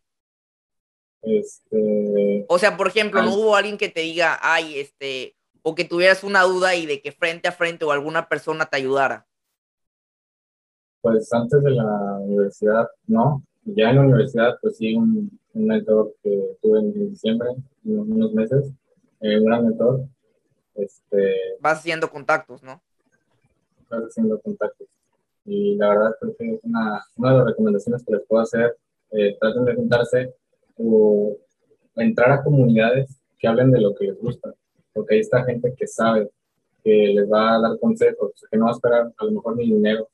Este... 1.23 2.45
O 2.49 2.59
sea, 2.59 2.77
por 2.77 2.89
ejemplo, 2.89 3.23
no 3.23 3.35
hubo 3.35 3.57
alguien 3.57 3.79
que 3.79 3.89
te 3.89 4.01
diga, 4.01 4.39
ay, 4.43 4.79
este, 4.79 5.37
o 5.63 5.75
que 5.75 5.85
tuvieras 5.85 6.25
una 6.25 6.43
duda 6.43 6.75
y 6.75 6.87
de 6.87 7.01
que 7.01 7.13
frente 7.13 7.49
a 7.49 7.53
frente 7.53 7.85
o 7.85 7.91
alguna 7.91 8.29
persona 8.29 8.67
te 8.67 8.77
ayudara. 8.77 9.27
Pues 11.01 11.33
antes 11.33 11.63
de 11.63 11.71
la 11.71 12.19
universidad, 12.21 12.89
no. 13.07 13.43
Ya 13.65 13.91
en 13.91 13.97
la 13.97 14.03
universidad, 14.03 14.59
pues 14.61 14.77
sí, 14.77 14.95
un, 14.95 15.39
un 15.55 15.67
mentor 15.67 16.15
que 16.23 16.57
tuve 16.61 16.81
en 16.81 17.11
diciembre, 17.11 17.49
unos 17.85 18.33
meses, 18.33 18.73
eh, 19.21 19.39
un 19.39 19.45
gran 19.45 19.65
mentor. 19.65 20.05
Este, 20.75 21.35
Vas 21.61 21.79
haciendo 21.79 22.11
contactos, 22.11 22.63
¿no? 22.63 22.83
Vas 23.91 24.05
haciendo 24.05 24.41
contactos. 24.41 24.89
Y 25.45 25.77
la 25.77 25.89
verdad 25.89 26.17
creo 26.21 26.37
que 26.37 26.55
es 26.55 26.61
una, 26.65 27.05
una 27.17 27.31
de 27.33 27.39
las 27.39 27.47
recomendaciones 27.47 28.05
que 28.05 28.13
les 28.13 28.27
puedo 28.27 28.43
hacer. 28.43 28.77
Eh, 29.11 29.37
traten 29.39 29.65
de 29.65 29.75
juntarse 29.75 30.35
o 30.79 31.37
entrar 31.97 32.33
a 32.33 32.43
comunidades 32.43 33.21
que 33.39 33.49
hablen 33.49 33.71
de 33.71 33.81
lo 33.81 33.95
que 33.95 34.07
les 34.07 34.19
gusta. 34.21 34.55
Porque 34.93 35.15
ahí 35.15 35.21
está 35.21 35.45
gente 35.45 35.75
que 35.75 35.87
sabe, 35.87 36.31
que 36.83 36.91
les 36.91 37.31
va 37.31 37.55
a 37.55 37.61
dar 37.61 37.79
consejos, 37.79 38.33
que 38.51 38.57
no 38.57 38.67
va 38.67 38.71
a 38.71 38.75
esperar 38.75 39.13
a 39.17 39.25
lo 39.25 39.33
mejor 39.33 39.57
ni 39.57 39.65
dinero, 39.65 40.09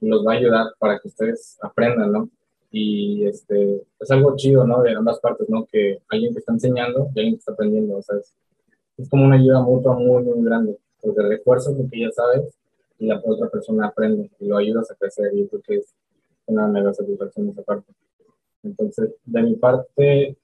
los 0.00 0.26
va 0.26 0.32
a 0.32 0.36
ayudar 0.36 0.66
para 0.78 0.98
que 0.98 1.08
ustedes 1.08 1.58
aprendan, 1.60 2.12
¿no? 2.12 2.30
Y 2.70 3.26
este, 3.26 3.82
es 3.98 4.10
algo 4.10 4.34
chido, 4.36 4.66
¿no? 4.66 4.82
De 4.82 4.94
ambas 4.94 5.18
partes, 5.20 5.48
¿no? 5.48 5.66
Que 5.66 5.98
alguien 6.08 6.32
que 6.32 6.38
está 6.38 6.52
enseñando 6.52 7.08
y 7.14 7.18
alguien 7.18 7.34
que 7.34 7.40
está 7.40 7.52
aprendiendo, 7.52 7.96
o 7.96 8.02
sea, 8.02 8.16
es, 8.16 8.34
como 9.08 9.24
una 9.24 9.36
ayuda 9.36 9.60
mutua 9.62 9.94
muy, 9.94 10.22
muy 10.22 10.44
grande, 10.44 10.78
porque 11.00 11.22
refuerzas 11.22 11.76
lo 11.76 11.88
que 11.88 12.00
ya 12.00 12.10
sabes 12.10 12.44
y 12.98 13.06
la 13.06 13.20
otra 13.24 13.48
persona 13.48 13.86
aprende 13.86 14.30
y 14.38 14.46
lo 14.46 14.58
ayudas 14.58 14.90
a 14.90 14.94
crecer 14.94 15.34
y 15.34 15.46
creo 15.48 15.62
que 15.62 15.76
es 15.76 15.94
una 16.46 16.66
mega 16.68 16.92
satisfacción 16.92 17.48
esa 17.48 17.62
parte. 17.62 17.92
Entonces, 18.62 19.14
de 19.24 19.42
mi 19.42 19.56
parte, 19.56 20.36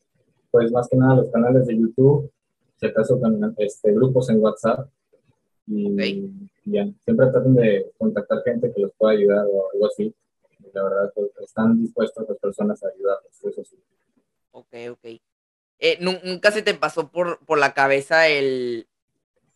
pues 0.50 0.72
más 0.72 0.88
que 0.88 0.96
nada 0.96 1.16
los 1.16 1.30
canales 1.30 1.66
de 1.66 1.76
YouTube, 1.76 2.30
si 2.76 2.86
acaso 2.86 3.20
este, 3.58 3.92
grupos 3.92 4.30
en 4.30 4.40
WhatsApp 4.40 4.88
y, 5.66 6.30
ya, 6.64 6.88
siempre 7.04 7.26
traten 7.30 7.54
de 7.54 7.92
contactar 7.98 8.42
gente 8.42 8.72
que 8.72 8.80
los 8.80 8.92
pueda 8.96 9.12
ayudar 9.12 9.46
o 9.46 9.70
algo 9.72 9.86
así. 9.86 10.14
La 10.72 10.82
verdad, 10.82 11.12
pues, 11.14 11.30
están 11.40 11.80
dispuestas 11.80 12.28
las 12.28 12.38
personas 12.38 12.82
a 12.82 12.88
ayudarlos, 12.88 13.44
eso 13.44 13.64
sí. 13.64 13.76
Ok, 14.52 14.74
ok. 14.90 15.20
Eh, 15.78 15.98
¿Nunca 16.00 16.50
se 16.52 16.62
te 16.62 16.74
pasó 16.74 17.10
por, 17.10 17.44
por 17.44 17.58
la 17.58 17.74
cabeza 17.74 18.28
el, 18.28 18.88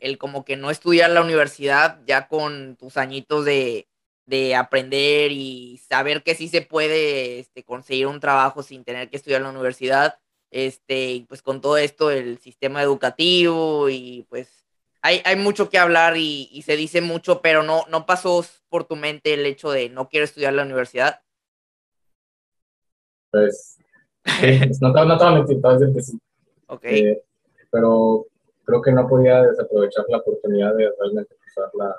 el 0.00 0.18
como 0.18 0.44
que 0.44 0.56
no 0.56 0.70
estudiar 0.70 1.11
la 1.11 1.22
universidad 1.22 2.00
ya 2.06 2.28
con 2.28 2.76
tus 2.76 2.96
añitos 2.96 3.44
de, 3.44 3.88
de 4.26 4.54
aprender 4.54 5.33
y 5.33 5.80
saber 5.88 6.22
que 6.22 6.35
sí 6.35 6.48
se 6.48 6.62
puede 6.62 7.40
este, 7.40 7.64
conseguir 7.64 8.06
un 8.06 8.20
trabajo 8.20 8.62
sin 8.62 8.85
tener 8.85 9.11
que 9.11 9.16
estudiar 9.16 9.42
la 9.42 9.50
universidad? 9.50 10.18
Este, 10.50 11.24
pues 11.28 11.42
con 11.42 11.61
todo 11.61 11.76
esto, 11.76 12.11
el 12.11 12.38
sistema 12.38 12.83
educativo 12.83 13.88
y 13.88 14.26
pues 14.28 14.61
hay, 15.02 15.22
hay 15.24 15.37
mucho 15.37 15.70
que 15.70 15.78
hablar 15.78 16.16
y, 16.16 16.62
se 16.64 16.76
dice 16.76 17.00
mucho, 17.00 17.40
pero 17.40 17.62
no, 17.62 17.85
no 17.88 18.06
pasó 18.06 18.44
por 18.68 18.85
tu 18.85 18.96
mente 18.96 19.35
el 19.35 19.46
hecho 19.46 19.70
de 19.70 19.88
no 19.88 20.09
quiero 20.09 20.24
estudiar 20.24 20.52
la 20.52 20.64
universidad. 20.64 21.22
Pues, 23.30 23.78
no, 24.81 24.88
no 24.88 25.19
te 25.19 25.25
voy 25.25 25.33
a 25.33 25.37
mentir, 25.37 25.61
te 25.61 25.93
que 25.93 26.03
sí. 26.03 26.19
Ok. 26.69 26.85
Eh, 26.85 27.23
pero 27.71 28.27
creo 28.64 28.83
que 28.83 28.93
no 28.93 29.09
podía 29.09 29.43
desaprovechar 29.43 30.05
la 30.09 30.19
oportunidad 30.19 30.75
de 30.75 30.90
realmente 30.99 31.35
usar 31.49 31.71
la, 31.75 31.97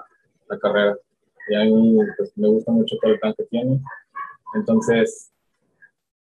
la 0.50 0.60
carrera. 0.60 0.98
Y 1.50 1.56
a 1.56 1.66
mí 1.66 1.98
pues, 2.18 2.32
me 2.38 2.48
gusta 2.48 2.72
mucho 2.72 2.96
todo 3.02 3.12
el 3.12 3.20
plan 3.20 3.34
que 3.38 3.44
tiene. 3.46 3.82
Entonces, 4.56 5.32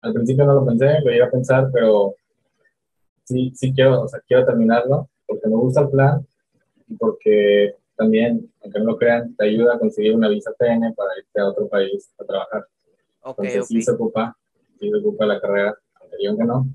al 0.01 0.13
principio 0.13 0.45
no 0.45 0.55
lo 0.55 0.65
pensé, 0.65 0.99
lo 1.03 1.13
iba 1.13 1.25
a 1.25 1.31
pensar, 1.31 1.69
pero 1.71 2.15
sí, 3.23 3.51
sí 3.55 3.73
quiero, 3.73 4.01
o 4.01 4.07
sea, 4.07 4.19
quiero 4.27 4.45
terminarlo 4.45 5.09
porque 5.27 5.47
me 5.47 5.55
gusta 5.55 5.81
el 5.81 5.89
plan 5.89 6.25
porque 6.97 7.75
también, 7.95 8.51
aunque 8.63 8.79
no 8.79 8.85
lo 8.85 8.97
crean, 8.97 9.35
te 9.35 9.45
ayuda 9.45 9.75
a 9.75 9.79
conseguir 9.79 10.15
una 10.15 10.29
visa 10.29 10.51
TN 10.57 10.93
para 10.95 11.17
irte 11.17 11.39
a 11.39 11.47
otro 11.47 11.67
país 11.67 12.11
a 12.19 12.25
trabajar. 12.25 12.65
Okay, 13.21 13.47
Entonces 13.47 13.67
sí 13.67 13.81
se 13.81 13.91
ocupa, 13.91 14.35
sí 14.79 14.89
se 14.89 14.97
ocupa 14.97 15.25
la 15.25 15.39
carrera, 15.39 15.77
digan 16.17 16.37
que 16.37 16.43
no. 16.43 16.67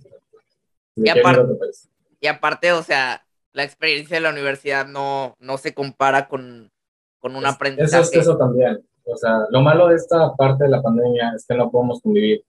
Y, 0.96 1.08
aparte, 1.08 1.42
y 2.20 2.26
aparte, 2.26 2.72
o 2.72 2.82
sea, 2.82 3.22
la 3.52 3.64
experiencia 3.64 4.16
de 4.16 4.22
la 4.22 4.30
universidad 4.30 4.86
no, 4.86 5.36
no 5.40 5.58
se 5.58 5.74
compara 5.74 6.28
con, 6.28 6.70
con 7.18 7.36
un 7.36 7.46
aprendizaje. 7.46 8.02
Eso 8.02 8.12
es 8.12 8.20
eso 8.20 8.36
también. 8.36 8.82
O 9.04 9.16
sea, 9.16 9.46
lo 9.50 9.60
malo 9.60 9.88
de 9.88 9.96
esta 9.96 10.34
parte 10.34 10.64
de 10.64 10.70
la 10.70 10.82
pandemia 10.82 11.32
es 11.36 11.46
que 11.46 11.54
no 11.54 11.70
podemos 11.70 12.00
convivir, 12.00 12.44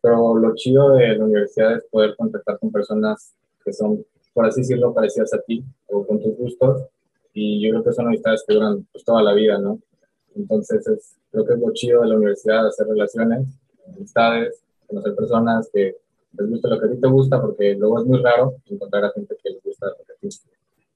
pero 0.00 0.36
lo 0.36 0.54
chido 0.54 0.90
de 0.90 1.16
la 1.16 1.24
universidad 1.24 1.76
es 1.76 1.84
poder 1.90 2.14
contactar 2.16 2.58
con 2.58 2.70
personas 2.70 3.34
que 3.64 3.72
son, 3.72 4.04
por 4.34 4.46
así 4.46 4.60
decirlo, 4.60 4.92
parecidas 4.92 5.32
a 5.32 5.40
ti 5.40 5.64
o 5.86 6.06
con 6.06 6.20
tus 6.20 6.36
gustos 6.36 6.82
y 7.32 7.64
yo 7.64 7.70
creo 7.70 7.84
que 7.84 7.92
son 7.92 8.06
amistades 8.06 8.44
que 8.46 8.54
duran 8.54 8.86
pues, 8.92 9.04
toda 9.04 9.22
la 9.22 9.32
vida, 9.32 9.58
¿no? 9.58 9.78
Entonces, 10.34 10.86
es, 10.86 11.16
creo 11.30 11.46
que 11.46 11.54
es 11.54 11.60
lo 11.60 11.72
chido 11.72 12.02
de 12.02 12.08
la 12.08 12.16
universidad, 12.16 12.66
hacer 12.66 12.86
relaciones, 12.86 13.48
amistades, 13.86 14.62
conocer 14.86 15.14
personas 15.14 15.70
que 15.72 15.96
les 16.32 16.48
guste 16.48 16.68
lo 16.68 16.80
que 16.80 16.86
a 16.86 16.90
ti 16.90 17.00
te 17.00 17.08
gusta, 17.08 17.40
porque 17.40 17.74
luego 17.74 18.00
es 18.00 18.06
muy 18.06 18.22
raro 18.22 18.56
encontrar 18.66 19.04
a 19.04 19.12
gente 19.12 19.36
que 19.42 19.50
les 19.50 19.62
gusta 19.62 19.86
lo 19.86 20.04
que 20.04 20.12
a 20.12 20.16
ti. 20.16 20.28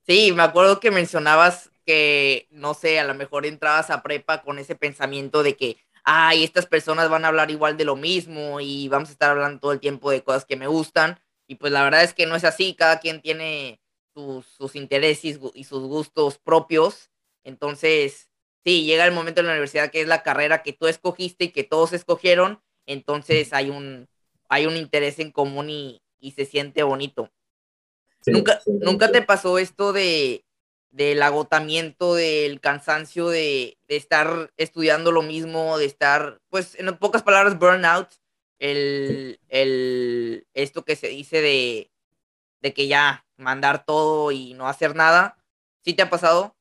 Sí, 0.06 0.32
me 0.32 0.42
acuerdo 0.42 0.80
que 0.80 0.90
mencionabas 0.90 1.70
que, 1.84 2.46
no 2.50 2.74
sé, 2.74 2.98
a 2.98 3.04
lo 3.04 3.14
mejor 3.14 3.46
entrabas 3.46 3.90
a 3.90 4.02
prepa 4.02 4.42
con 4.42 4.58
ese 4.58 4.74
pensamiento 4.74 5.42
de 5.42 5.56
que, 5.56 5.76
ay, 6.04 6.44
estas 6.44 6.66
personas 6.66 7.10
van 7.10 7.24
a 7.24 7.28
hablar 7.28 7.50
igual 7.50 7.76
de 7.76 7.84
lo 7.84 7.96
mismo 7.96 8.60
y 8.60 8.88
vamos 8.88 9.08
a 9.08 9.12
estar 9.12 9.30
hablando 9.30 9.60
todo 9.60 9.72
el 9.72 9.80
tiempo 9.80 10.10
de 10.10 10.22
cosas 10.22 10.44
que 10.44 10.56
me 10.56 10.66
gustan. 10.66 11.18
Y 11.48 11.56
pues 11.56 11.72
la 11.72 11.84
verdad 11.84 12.02
es 12.02 12.14
que 12.14 12.26
no 12.26 12.36
es 12.36 12.44
así, 12.44 12.74
cada 12.74 12.98
quien 12.98 13.20
tiene 13.20 13.80
sus, 14.14 14.74
intereses 14.74 15.38
y 15.54 15.64
sus 15.64 15.82
gustos 15.86 16.38
propios. 16.38 17.10
Entonces, 17.44 18.30
sí, 18.64 18.84
llega 18.84 19.04
el 19.04 19.14
momento 19.14 19.40
en 19.40 19.46
la 19.46 19.52
universidad 19.52 19.90
que 19.90 20.00
es 20.00 20.08
la 20.08 20.22
carrera 20.22 20.62
que 20.62 20.72
tú 20.72 20.86
escogiste 20.86 21.46
y 21.46 21.52
que 21.52 21.64
todos 21.64 21.92
escogieron, 21.92 22.60
entonces 22.86 23.52
hay 23.52 23.70
un, 23.70 24.08
hay 24.48 24.66
un 24.66 24.76
interés 24.76 25.18
en 25.18 25.30
común 25.30 25.70
y, 25.70 26.00
se 26.34 26.44
siente 26.44 26.82
bonito. 26.82 27.30
¿Nunca, 28.26 28.60
¿Nunca 28.66 29.12
te 29.12 29.22
pasó 29.22 29.58
esto 29.58 29.92
de 29.92 30.44
del 30.96 31.22
agotamiento, 31.22 32.14
del 32.14 32.58
cansancio 32.60 33.28
de, 33.28 33.76
estar 33.86 34.50
estudiando 34.56 35.12
lo 35.12 35.20
mismo, 35.20 35.76
de 35.76 35.84
estar, 35.84 36.40
pues, 36.48 36.74
en 36.80 36.96
pocas 36.96 37.22
palabras, 37.22 37.58
burnout, 37.58 38.08
el, 38.58 39.38
el, 39.48 40.46
esto 40.54 40.86
que 40.86 40.96
se 40.96 41.08
dice 41.08 41.42
de, 41.42 41.90
de 42.62 42.72
que 42.72 42.88
ya 42.88 43.26
mandar 43.36 43.84
todo 43.84 44.32
y 44.32 44.54
no 44.54 44.68
hacer 44.68 44.96
nada. 44.96 45.36
¿Sí 45.84 45.92
te 45.92 46.02
ha 46.02 46.08
pasado? 46.08 46.56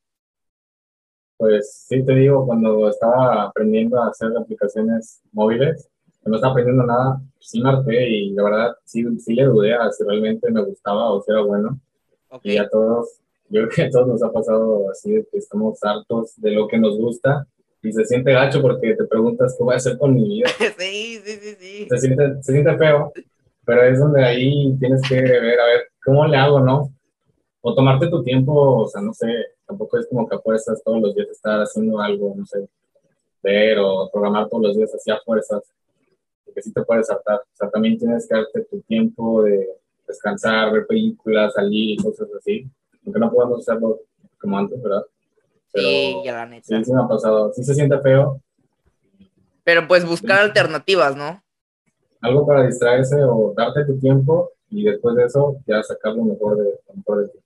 Pues 1.38 1.86
sí, 1.88 2.06
te 2.06 2.14
digo, 2.16 2.46
cuando 2.46 2.90
estaba 2.90 3.44
aprendiendo 3.44 4.02
a 4.02 4.10
hacer 4.10 4.32
aplicaciones 4.38 5.22
móviles, 5.32 5.90
no 6.26 6.36
estaba 6.36 6.52
aprendiendo 6.52 6.84
nada, 6.84 7.22
sí 7.40 7.62
marqué 7.62 8.10
y 8.10 8.32
la 8.32 8.44
verdad 8.44 8.76
sí, 8.84 9.06
sí 9.20 9.34
le 9.34 9.46
dudé 9.46 9.74
a 9.74 9.92
si 9.92 10.04
realmente 10.04 10.52
me 10.52 10.64
gustaba 10.64 11.12
o 11.12 11.22
si 11.22 11.32
era 11.32 11.42
bueno. 11.42 11.80
Y 12.44 12.58
a 12.58 12.68
todos, 12.68 13.20
yo 13.50 13.62
creo 13.62 13.70
que 13.70 13.82
a 13.84 13.90
todos 13.90 14.08
nos 14.08 14.24
ha 14.24 14.32
pasado 14.32 14.90
así 14.90 15.14
de 15.14 15.26
que 15.32 15.38
estamos 15.38 15.82
hartos 15.84 16.34
de 16.38 16.52
lo 16.52 16.68
que 16.68 16.78
nos 16.78 16.98
gusta 16.98 17.48
y 17.82 17.94
se 17.94 18.04
siente 18.06 18.34
gacho 18.34 18.62
porque 18.62 18.96
te 18.96 19.06
preguntas 19.06 19.56
qué 19.58 19.64
voy 19.64 19.74
a 19.74 19.78
hacer 19.78 19.98
con 19.98 20.14
mi 20.14 20.28
vida. 20.28 20.50
sí, 20.78 21.22
sí, 21.24 21.38
sí, 21.40 21.56
sí. 21.60 21.88
Se 21.90 21.98
siente, 22.00 22.42
se 22.42 22.52
siente 22.52 22.78
feo, 22.78 23.14
pero 23.64 23.84
es 23.84 24.00
donde 24.00 24.24
ahí 24.24 24.76
tienes 24.80 25.02
que 25.08 25.22
ver, 25.22 25.60
a 25.60 25.66
ver, 25.66 25.82
¿cómo 26.04 26.26
le 26.26 26.38
hago, 26.38 26.60
no? 26.60 26.92
O 27.62 27.74
tomarte 27.74 28.08
tu 28.08 28.24
tiempo, 28.24 28.84
o 28.84 28.88
sea, 28.88 29.02
no 29.02 29.14
sé, 29.14 29.28
tampoco 29.66 29.98
es 30.00 30.08
como 30.08 30.28
que 30.28 30.36
apuestas 30.36 30.84
todos 30.84 31.02
los 31.02 31.16
días 31.16 31.30
estar 31.30 31.62
haciendo 31.62 32.00
algo, 32.00 32.34
no 32.36 32.46
sé, 32.46 32.68
ver 33.42 33.78
o 33.80 34.10
programar 34.12 34.50
todos 34.50 34.64
los 34.64 34.78
días 34.78 34.94
así 34.94 35.12
a 35.12 35.20
fuerzas, 35.24 35.64
porque 36.56 36.62
sí 36.62 36.74
te 36.74 36.84
puedes 36.84 37.08
saltar. 37.08 37.40
O 37.40 37.56
sea, 37.56 37.70
también 37.70 37.98
tienes 37.98 38.28
que 38.28 38.36
darte 38.36 38.62
tu 38.64 38.80
tiempo 38.82 39.44
de 39.44 39.68
descansar, 40.08 40.72
ver 40.72 40.88
películas, 40.88 41.54
salir 41.54 41.92
y 41.92 41.98
cosas 41.98 42.30
así, 42.38 42.66
aunque 43.06 43.20
no 43.20 43.32
podemos 43.32 43.60
hacerlo 43.60 44.00
como 44.40 44.58
antes, 44.58 44.82
¿verdad? 44.82 45.04
sí, 45.74 46.22
ya 46.24 46.32
la 46.32 46.46
neta. 46.46 46.66
Sí, 46.66 46.86
sí 46.86 46.94
me 46.94 47.02
ha 47.02 47.08
pasado. 47.08 47.52
Sí 47.52 47.64
se 47.64 47.74
siente 47.74 48.00
feo. 48.00 48.40
Pero 49.66 49.86
pues 49.88 50.06
buscar 50.06 50.40
alternativas, 50.40 51.18
¿no? 51.18 51.44
Algo 52.22 52.48
para 52.48 52.66
distraerse 52.66 53.18
o 53.24 53.54
darte 53.58 53.84
tu 53.84 54.00
tiempo 54.00 54.52
y 54.70 54.84
después 54.84 55.16
de 55.16 55.26
eso 55.26 55.58
ya 55.68 55.84
sacar 55.84 56.14
lo 56.14 56.24
mejor 56.24 56.58
de, 56.58 56.64
lo 56.88 56.94
mejor 56.96 57.24
de 57.24 57.28
ti. 57.30 57.40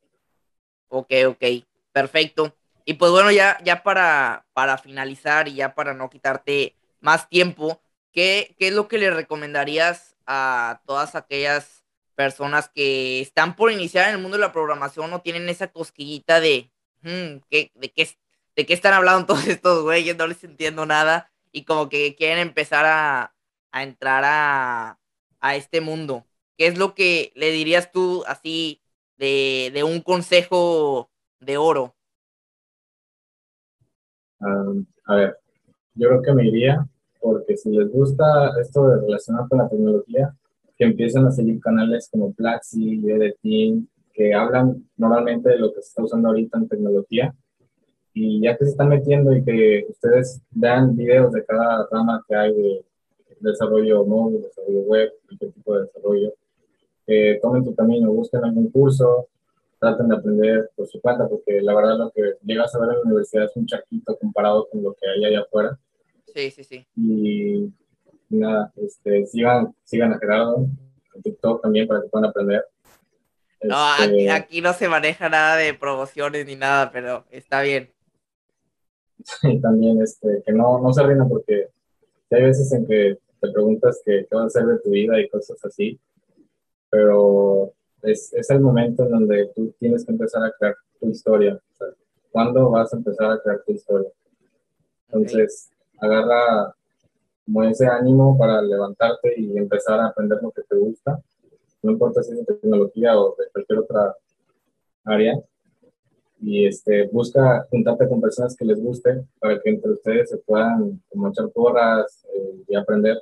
Ok, 0.90 1.12
ok, 1.30 1.44
perfecto. 1.92 2.54
Y 2.86 2.94
pues 2.96 3.12
bueno, 3.12 3.32
ya, 3.32 3.58
ya 3.64 3.82
para, 3.82 4.46
para 4.54 4.78
finalizar 4.78 5.48
y 5.48 5.56
ya 5.56 5.74
para 5.74 5.94
no 5.94 6.10
quitarte 6.10 6.76
más 7.00 7.28
tiempo, 7.30 7.80
¿qué, 8.12 8.56
¿qué 8.58 8.70
es 8.70 8.74
lo 8.74 8.88
que 8.88 8.98
le 8.98 9.12
recomendarías 9.12 10.16
a 10.26 10.82
todas 10.86 11.16
aquellas 11.16 11.84
personas 12.16 12.70
que 12.70 13.22
están 13.22 13.56
por 13.56 13.72
iniciar 13.72 14.10
en 14.10 14.16
el 14.16 14.22
mundo 14.22 14.38
de 14.38 14.42
la 14.42 14.52
programación 14.52 15.14
o 15.14 15.22
tienen 15.22 15.48
esa 15.48 15.72
cosquillita 15.72 16.40
de, 16.40 16.72
hmm, 17.02 17.40
¿qué, 17.50 17.72
de, 17.76 17.92
qué, 17.92 18.10
¿de 18.56 18.66
qué 18.66 18.74
están 18.74 18.94
hablando 18.94 19.26
todos 19.28 19.48
estos 19.48 19.84
güeyes? 19.84 20.18
No 20.18 20.28
les 20.28 20.44
entiendo 20.44 20.86
nada 20.86 21.32
y 21.52 21.64
como 21.64 21.90
que 21.90 22.16
quieren 22.16 22.40
empezar 22.40 22.86
a, 22.86 23.34
a 23.72 23.84
entrar 23.84 24.24
a, 24.26 25.00
a, 25.40 25.56
este 25.56 25.82
mundo. 25.82 26.26
¿Qué 26.58 26.68
es 26.68 26.78
lo 26.78 26.94
que 26.94 27.32
le 27.36 27.52
dirías 27.52 27.92
tú 27.92 28.24
así 28.28 28.82
de, 29.18 29.72
de 29.74 29.84
un 29.84 30.02
consejo 30.02 31.10
de 31.40 31.58
oro? 31.58 31.96
Um, 34.40 34.86
a 35.06 35.16
ver, 35.16 35.40
yo 35.96 36.10
creo 36.10 36.22
que 36.22 36.34
me 36.34 36.48
iría 36.48 36.86
porque 37.20 37.58
si 37.58 37.72
les 37.72 37.92
gusta 37.92 38.52
esto 38.62 38.88
de 38.88 39.02
relacionar 39.02 39.48
con 39.48 39.60
la 39.60 39.70
tecnología, 39.70 40.34
que 40.78 40.86
empiezan 40.86 41.26
a 41.28 41.32
seguir 41.32 41.60
canales 41.60 42.10
como 42.12 42.34
Plaxi, 42.34 43.02
Team, 43.42 43.88
que 44.14 44.34
hablan 44.34 44.84
normalmente 44.98 45.50
de 45.50 45.60
lo 45.60 45.74
que 45.74 45.82
se 45.82 45.90
está 45.90 46.04
usando 46.04 46.30
ahorita 46.30 46.58
en 46.58 46.68
tecnología. 46.68 47.36
Y 48.14 48.42
ya 48.42 48.58
que 48.58 48.66
se 48.66 48.72
están 48.72 48.90
metiendo 48.90 49.34
y 49.34 49.44
que 49.44 49.86
ustedes 49.90 50.42
vean 50.52 50.96
videos 50.96 51.32
de 51.32 51.46
cada 51.46 51.88
rama 51.92 52.24
que 52.28 52.36
hay 52.36 52.54
de 52.54 52.86
desarrollo 53.40 54.06
móvil, 54.06 54.42
desarrollo 54.42 54.82
web, 54.82 55.14
cualquier 55.26 55.52
tipo 55.52 55.76
de 55.76 55.82
desarrollo, 55.84 56.34
que 57.06 57.40
tomen 57.42 57.64
su 57.64 57.76
camino, 57.76 58.12
busquen 58.12 58.44
algún 58.44 58.70
curso, 58.72 59.28
traten 59.80 60.10
de 60.10 60.16
aprender 60.16 60.70
por 60.76 60.88
su 60.88 61.00
cuenta, 61.02 61.28
porque 61.28 61.62
la 61.62 61.74
verdad 61.76 61.98
lo 61.98 62.12
que 62.12 62.36
llegas 62.44 62.74
a 62.76 62.80
ver 62.80 62.90
en 62.90 62.96
la 62.96 63.02
universidad 63.04 63.46
es 63.46 63.56
un 63.56 63.66
chaquito 63.66 64.18
comparado 64.18 64.68
con 64.70 64.84
lo 64.84 64.94
que 64.94 65.08
hay 65.08 65.26
allá 65.26 65.42
afuera. 65.42 65.80
Sí, 66.34 66.52
sí, 66.52 66.64
sí. 66.64 66.88
Y 66.96 67.74
nada, 68.30 68.72
este, 68.76 69.26
sigan, 69.26 69.74
sigan 69.84 70.14
a 70.14 70.20
Gerardo 70.20 70.68
en 71.16 71.22
TikTok 71.22 71.62
también 71.62 71.88
para 71.88 72.02
que 72.02 72.10
puedan 72.10 72.30
aprender. 72.30 72.66
No, 73.62 73.76
este, 74.00 74.32
aquí, 74.32 74.62
no 74.62 74.74
se 74.74 74.88
maneja 74.88 75.28
nada 75.28 75.58
de 75.58 75.74
promociones 75.74 76.46
ni 76.46 76.56
nada, 76.56 76.92
pero 76.92 77.26
está 77.32 77.62
bien. 77.62 77.92
Y 79.44 79.60
también 79.60 80.02
este, 80.02 80.42
que 80.46 80.54
no, 80.54 80.80
no 80.80 80.94
se 80.94 81.04
rindan 81.04 81.28
porque 81.28 81.68
hay 82.32 82.44
veces 82.44 82.72
en 82.72 82.88
que 82.88 83.18
te 83.42 83.52
preguntas 83.52 84.02
qué 84.06 84.26
vas 84.32 84.44
a 84.44 84.46
hacer 84.46 84.66
de 84.66 84.80
tu 84.80 84.92
vida 84.92 85.20
y 85.20 85.28
cosas 85.30 85.64
así, 85.66 86.00
pero 86.90 87.74
es, 88.02 88.34
es 88.34 88.50
el 88.50 88.62
momento 88.62 89.04
en 89.04 89.12
donde 89.12 89.52
tú 89.56 89.74
tienes 89.80 90.06
que 90.06 90.12
empezar 90.12 90.44
a 90.44 90.54
crear 90.58 90.76
tu 91.00 91.10
historia. 91.10 91.56
O 91.56 91.76
sea, 91.76 91.88
¿Cuándo 92.32 92.70
vas 92.70 92.94
a 92.94 92.98
empezar 92.98 93.32
a 93.32 93.42
crear 93.42 93.64
tu 93.66 93.74
historia? 93.74 94.10
Entonces, 95.08 95.72
agarra 96.02 96.74
como 97.46 97.64
ese 97.64 97.88
ánimo 97.88 98.38
para 98.38 98.62
levantarte 98.62 99.34
y 99.38 99.58
empezar 99.58 100.00
a 100.00 100.08
aprender 100.08 100.40
lo 100.42 100.52
que 100.52 100.62
te 100.64 100.76
gusta, 100.76 101.20
no 101.82 101.92
importa 101.92 102.22
si 102.22 102.32
es 102.34 102.46
de 102.46 102.56
tecnología 102.56 103.18
o 103.20 103.36
de 103.38 103.46
cualquier 103.52 103.80
otra 103.80 104.16
área, 105.06 105.40
y 106.42 106.66
este, 106.66 107.08
busca 107.08 107.68
juntarte 107.70 108.08
con 108.08 108.22
personas 108.22 108.56
que 108.56 108.66
les 108.66 108.80
guste 108.82 109.24
para 109.40 109.60
que 109.60 109.70
entre 109.70 109.92
ustedes 109.92 110.30
se 110.30 110.38
puedan 110.38 111.02
como 111.10 111.28
echar 111.28 111.50
porras 111.50 112.26
eh, 112.34 112.64
y 112.68 112.76
aprender, 112.76 113.22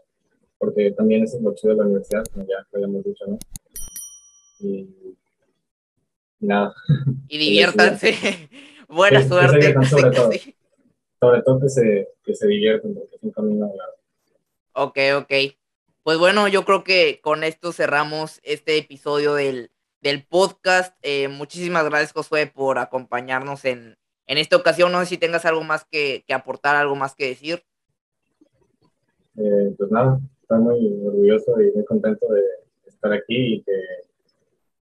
porque 0.58 0.92
también 0.92 1.24
es 1.24 1.40
lo 1.42 1.54
chido 1.56 1.74
de 1.74 1.80
la 1.80 1.86
universidad, 1.86 2.24
como 2.32 2.46
ya 2.46 2.66
habíamos 2.74 3.04
dicho, 3.04 3.26
¿no? 3.28 3.38
Y, 4.60 4.88
nada. 6.40 6.74
Y 7.28 7.38
diviértanse. 7.38 8.14
Buena 8.88 9.28
suerte. 9.28 9.74
sobre 9.86 10.12
todo. 10.12 10.30
Sobre 11.20 11.42
todo 11.42 11.60
que 11.60 11.70
se, 11.70 12.10
que 12.24 12.36
se 12.36 12.48
diviertan, 12.48 12.94
porque 12.94 13.16
es 13.16 13.24
un 13.24 13.32
camino 13.32 13.68
largo. 13.68 13.98
Ok, 14.74 14.98
ok. 15.18 15.34
Pues 16.04 16.18
bueno, 16.20 16.48
yo 16.48 16.64
creo 16.64 16.84
que 16.84 17.20
con 17.22 17.44
esto 17.44 17.72
cerramos 17.72 18.40
este 18.44 18.78
episodio 18.78 19.34
del, 19.34 19.72
del 20.02 20.26
podcast. 20.26 20.96
Eh, 21.02 21.28
muchísimas 21.28 21.84
gracias, 21.86 22.14
Josué, 22.14 22.48
por 22.48 22.78
acompañarnos 22.78 23.66
en, 23.66 23.98
en 24.28 24.38
esta 24.38 24.56
ocasión. 24.56 24.92
No 24.92 25.00
sé 25.00 25.08
si 25.08 25.18
tengas 25.18 25.46
algo 25.46 25.64
más 25.64 25.86
que, 25.86 26.24
que 26.28 26.34
aportar, 26.34 26.76
algo 26.76 26.96
más 26.96 27.16
que 27.16 27.28
decir. 27.28 27.64
Eh, 29.38 29.74
pues 29.78 29.92
nada, 29.92 30.20
estoy 30.42 30.60
muy 30.60 31.06
orgulloso 31.06 31.60
y 31.62 31.72
muy 31.72 31.86
contento 31.86 32.28
de 32.28 32.42
estar 32.86 33.12
aquí 33.12 33.56
y 33.56 33.64
que 33.64 33.72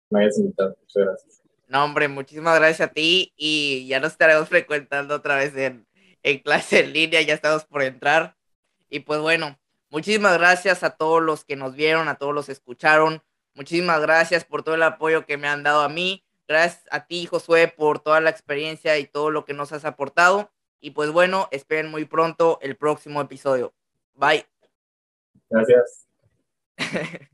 me 0.10 0.22
hayas 0.22 0.38
invitado. 0.40 0.76
Muchas 0.80 1.04
gracias. 1.04 1.42
No, 1.68 1.84
hombre, 1.86 2.08
muchísimas 2.08 2.58
gracias 2.60 2.90
a 2.90 2.94
ti 2.94 3.34
y 3.36 3.88
ya 3.88 4.00
nos 4.00 4.12
estaremos 4.12 4.48
frecuentando 4.50 5.16
otra 5.16 5.38
vez 5.38 5.56
en, 5.56 5.86
en 6.24 6.40
clase 6.40 6.80
en 6.80 6.94
línea, 6.94 7.22
ya 7.22 7.34
estamos 7.34 7.66
por 7.66 7.84
entrar. 7.84 8.36
Y 8.90 9.02
pues 9.02 9.20
bueno, 9.20 9.58
Muchísimas 9.94 10.40
gracias 10.40 10.82
a 10.82 10.90
todos 10.90 11.22
los 11.22 11.46
que 11.46 11.56
nos 11.56 11.76
vieron, 11.76 12.08
a 12.08 12.16
todos 12.16 12.34
los 12.34 12.48
que 12.48 12.52
escucharon. 12.52 13.22
Muchísimas 13.54 14.02
gracias 14.02 14.44
por 14.44 14.64
todo 14.64 14.74
el 14.74 14.82
apoyo 14.82 15.28
que 15.28 15.38
me 15.38 15.48
han 15.48 15.62
dado 15.62 15.82
a 15.82 15.88
mí. 15.88 16.26
Gracias 16.48 16.84
a 16.90 17.06
ti, 17.06 17.28
Josué, 17.28 17.68
por 17.68 18.00
toda 18.00 18.20
la 18.20 18.32
experiencia 18.32 18.98
y 18.98 19.06
todo 19.06 19.30
lo 19.30 19.46
que 19.46 19.54
nos 19.54 19.72
has 19.72 19.86
aportado. 19.86 20.50
Y 20.80 20.92
pues 20.92 21.12
bueno, 21.12 21.48
esperen 21.52 21.92
muy 21.92 22.06
pronto 22.06 22.58
el 22.64 22.76
próximo 22.76 23.22
episodio. 23.22 23.72
Bye. 24.16 24.48
Gracias. 25.52 26.08